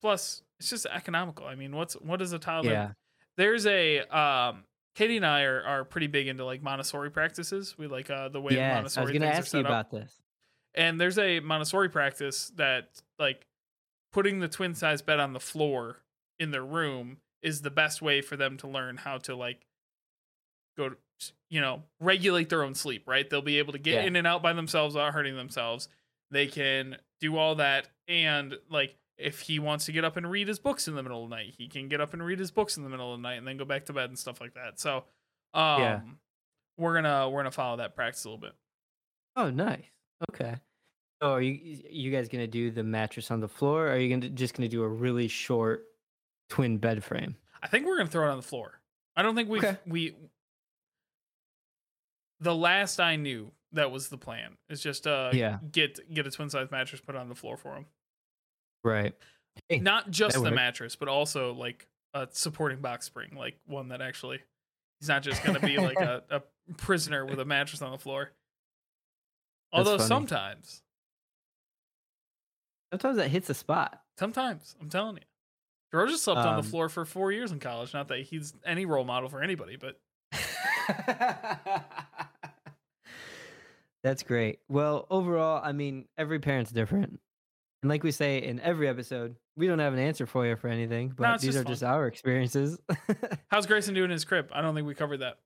[0.00, 1.46] plus it's just economical.
[1.46, 2.72] I mean, what's what is a toddler?
[2.72, 2.92] yeah.
[3.36, 4.64] There's a um
[4.94, 7.76] Katie and I are, are pretty big into like Montessori practices.
[7.78, 8.70] We like uh the way Yes.
[8.72, 10.20] I Montessori was gonna are ask you set up about this.
[10.74, 13.46] and there's a Montessori practice that like
[14.12, 15.98] putting the twin size bed on the floor
[16.38, 19.66] in their room is the best way for them to learn how to like
[20.76, 20.96] go to,
[21.48, 24.02] you know regulate their own sleep right they'll be able to get Yeah.
[24.08, 25.88] in and out by themselves without hurting themselves
[26.30, 30.48] they can do all that and like if he wants to get up and read
[30.48, 32.50] his books in the middle of the night he can get up and read his
[32.50, 34.40] books in the middle of the night and then go back to bed and stuff
[34.40, 35.04] like that so
[35.54, 36.00] um Yeah.
[36.76, 38.52] we're gonna we're gonna follow that practice a little bit
[39.34, 39.84] Oh, nice.
[40.30, 40.56] Okay.
[41.22, 43.86] So are you you guys gonna do the mattress on the floor?
[43.86, 45.84] Or are you gonna just gonna do a really short
[46.50, 47.36] twin bed frame?
[47.62, 48.80] I think we're gonna throw it on the floor.
[49.16, 49.78] I don't think we Okay.
[49.86, 50.14] we.
[52.40, 54.56] The last I knew, that was the plan.
[54.68, 55.58] Is just uh Yeah.
[55.70, 57.86] get get a twin size mattress put on the floor for him.
[58.84, 59.14] Right.
[59.68, 60.54] Hey, Not just the works.
[60.54, 64.40] mattress, but also like a supporting box spring, like one that actually
[65.00, 66.42] he's not just gonna be like a, a
[66.76, 68.30] prisoner with a mattress on the floor.
[69.72, 70.82] Although sometimes,
[72.92, 74.00] Sometimes that hits a spot.
[74.18, 75.22] sometimes I'm telling you,
[75.92, 77.94] George has slept on the Um, floor for four years in college.
[77.94, 79.98] Not that he's any role model for anybody, but
[84.02, 84.58] That's great.
[84.68, 87.20] Well, overall, I mean, every parent's different.
[87.82, 90.68] And like we say in every episode, we don't have an answer for you for
[90.68, 91.72] anything, but it's these just are fun.
[91.72, 92.78] just our experiences.
[93.50, 94.50] how's Grayson doing in his crib?
[94.52, 95.38] I don't think we covered that.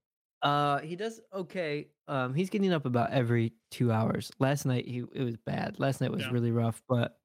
[0.42, 1.88] uh, he does okay.
[2.08, 4.30] Um, he's getting up about every two hours.
[4.38, 5.80] Last night he it was bad.
[5.80, 6.30] Last night was Yeah.
[6.30, 7.18] really rough, but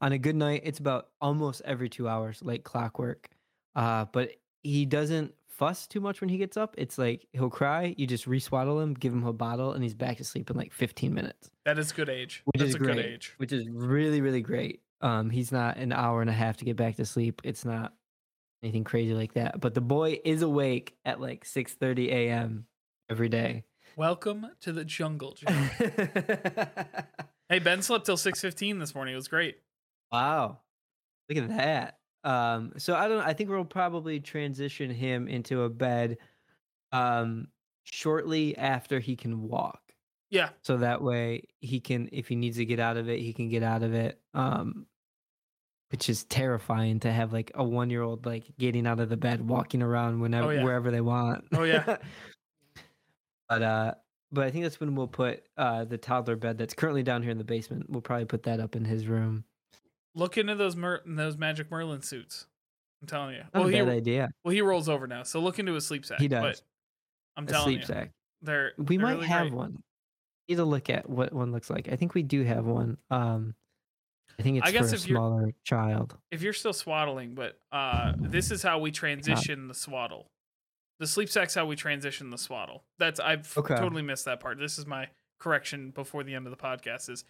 [0.00, 3.28] on a good night, it's about almost every two hours, like clockwork.
[3.76, 4.30] Uh, but
[4.62, 6.74] he doesn't fuss too much when he gets up.
[6.78, 10.16] It's like he'll cry, you just reswaddle him, give him a bottle, and he's back
[10.18, 11.50] to sleep in like 15 minutes.
[11.64, 12.42] That is good age.
[12.46, 12.96] which That's is a great.
[12.96, 13.34] good age.
[13.38, 14.82] Which is really, really great.
[15.00, 17.40] Um, he's not an hour and a half to get back to sleep.
[17.44, 17.92] It's not
[18.62, 19.60] anything crazy like that.
[19.60, 22.66] But the boy is awake at like 6:30 a.m.
[23.10, 23.64] every day.
[23.96, 25.36] Welcome to the jungle,
[27.48, 29.14] hey, Ben slept till six fifteen this morning.
[29.14, 29.58] It was great.
[30.10, 30.58] wow,
[31.28, 31.98] look at that.
[32.24, 33.24] Um, so I don't.
[33.24, 36.18] I think we'll probably transition him into a bed,
[36.90, 37.48] um,
[37.84, 39.80] shortly after he can walk.
[40.30, 43.32] Yeah, so that way he can if he needs to get out of it he
[43.32, 44.84] can get out of it um
[45.90, 49.16] which is terrifying to have like a one year old like getting out of the
[49.16, 50.64] bed walking around whenever yeah.
[50.64, 51.98] wherever they want Oh, yeah.
[53.48, 53.94] but uh
[54.32, 57.30] but i think that's when we'll put uh the toddler bed that's currently down here
[57.30, 59.44] in the basement we'll probably put that up in his room
[60.14, 62.46] look into those Mer- those Magic Merlin suits.
[63.02, 63.42] I'm telling you.
[63.42, 65.86] not well, a he bad idea well he rolls over now, so look into his
[65.86, 66.20] sleep sack.
[66.20, 66.42] He does.
[66.42, 66.62] But
[67.36, 68.10] I'm a telling sleep you, sack
[68.42, 69.54] they're we they're might really have great.
[69.54, 69.82] one
[70.48, 73.54] need to look at what one looks like i think we do have one um
[74.38, 78.12] i think it's I guess for a smaller child If you're still swaddling, but uh,
[78.18, 80.26] this is how we transition the swaddle.
[81.00, 82.84] The sleep sack's how we transition the swaddle.
[82.98, 83.74] That's I've Okay.
[83.76, 84.58] totally missed that part.
[84.58, 85.08] This is my
[85.40, 87.08] correction before the end of the podcast.
[87.10, 87.24] Is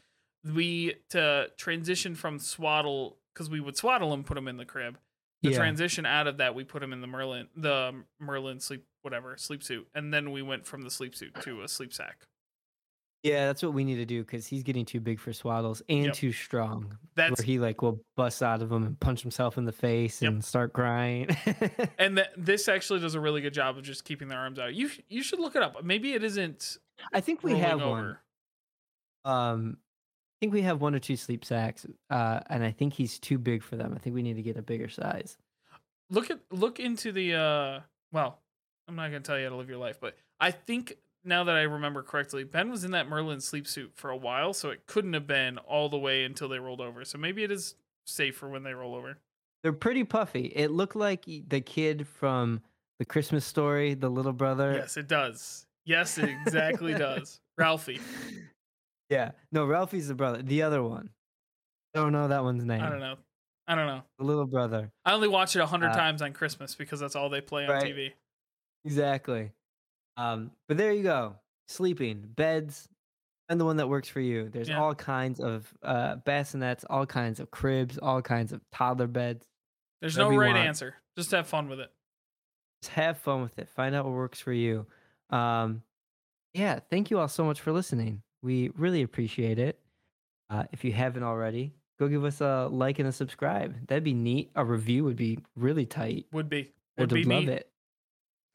[0.44, 4.98] we to transition from swaddle because we would swaddle him, put him in the crib.
[5.42, 8.84] The yeah transition out of that, we put him in the Merlin, the Merlin sleep,
[9.02, 12.26] whatever sleep suit, and then we went from the sleep suit to a sleep sack.
[13.22, 16.04] Yeah, that's what we need to do because he's getting too big for swaddles and
[16.06, 16.14] Yep.
[16.14, 16.98] too strong.
[17.14, 20.20] That's where he like will bust out of them and punch himself in the face
[20.20, 20.32] Yep.
[20.32, 21.28] and start crying.
[21.98, 24.74] and th- this actually does a really good job of just keeping their arms out.
[24.74, 25.82] You sh- you should look it up.
[25.82, 26.76] Maybe it isn't
[27.14, 27.90] I think we have over.
[27.90, 28.18] one.
[29.34, 29.76] Um,
[30.40, 33.62] think we have one or two sleep sacks, uh, and I think he's too big
[33.62, 33.92] for them.
[33.94, 35.36] I think we need to get a bigger size.
[36.10, 37.80] Look at look into the uh
[38.12, 38.38] well,
[38.86, 41.56] I'm not gonna tell you how to live your life, but I think now that
[41.56, 44.86] I remember correctly, Ben was in that Merlin sleep suit for a while, so it
[44.86, 47.04] couldn't have been all the way until they rolled over.
[47.04, 47.74] So maybe it is
[48.06, 49.16] safer when they roll over.
[49.62, 50.52] They're pretty puffy.
[50.54, 52.60] It looked like the kid from
[52.98, 54.74] the Christmas story, the little brother.
[54.74, 55.66] Yes, it does.
[55.86, 57.40] Yes, it exactly does.
[57.56, 58.00] Ralphie.
[59.10, 59.32] Yeah.
[59.52, 60.42] No, Ralphie's the brother.
[60.42, 61.10] The other one.
[61.94, 62.80] I don't know that one's name.
[62.82, 63.16] I don't know.
[63.66, 64.02] I don't know.
[64.18, 64.90] The little brother.
[65.04, 67.64] I only watch it a hundred Uh, times on Christmas because that's all they play
[67.64, 67.82] on right.
[67.84, 68.12] TV.
[68.84, 69.52] Exactly.
[70.16, 71.36] Um, but there you go.
[71.68, 72.88] Sleeping, beds,
[73.48, 74.48] and the one that works for you.
[74.50, 74.80] There's Yeah.
[74.80, 79.46] all kinds of uh, bassinets, all kinds of cribs, all kinds of toddler beds.
[80.00, 80.96] There's no right answer.
[81.16, 81.90] Just have fun with it.
[82.82, 83.68] Just have fun with it.
[83.70, 84.86] Find out what works for you.
[85.30, 85.82] Um,
[86.52, 88.22] yeah, thank you all so much for listening.
[88.44, 89.80] We really appreciate it.
[90.50, 93.74] Uh, if you haven't already, go give us a like and a subscribe.
[93.88, 94.50] That'd be neat.
[94.54, 96.26] A review would be really tight.
[96.32, 96.70] Would be.
[96.98, 97.52] Would be love me.
[97.54, 97.70] it.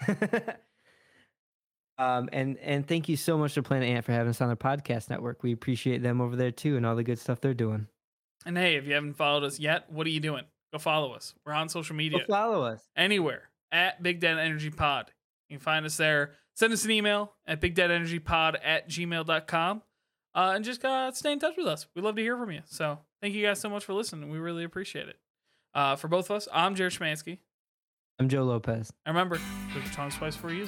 [1.98, 4.56] um, and and thank you so much to Planet Ant for having us on their
[4.56, 5.42] podcast network.
[5.42, 7.88] We appreciate them over there too, and all the good stuff they're doing.
[8.46, 10.44] And hey, if you haven't followed us yet, what are you doing?
[10.72, 11.34] Go follow us.
[11.46, 12.20] We're on social Go media.
[12.30, 12.88] follow us.
[12.96, 15.12] anywhere at Big Dead Energy Pod.
[15.50, 16.34] You can find us there.
[16.60, 19.82] Send us an email at bigdeadenergypod at gmail.com.
[20.36, 21.88] Uh, and just uh, stay in touch with us.
[21.96, 22.64] We love to hear from you.
[22.66, 24.30] So thank you guys so much for listening.
[24.30, 25.16] We really appreciate it.
[25.74, 27.38] Uh, for both of us, I'm Jared Schmansky.
[28.20, 28.92] I'm Joe Lopez.
[29.06, 29.38] And remember,
[29.72, 30.68] cook your tongue twice before you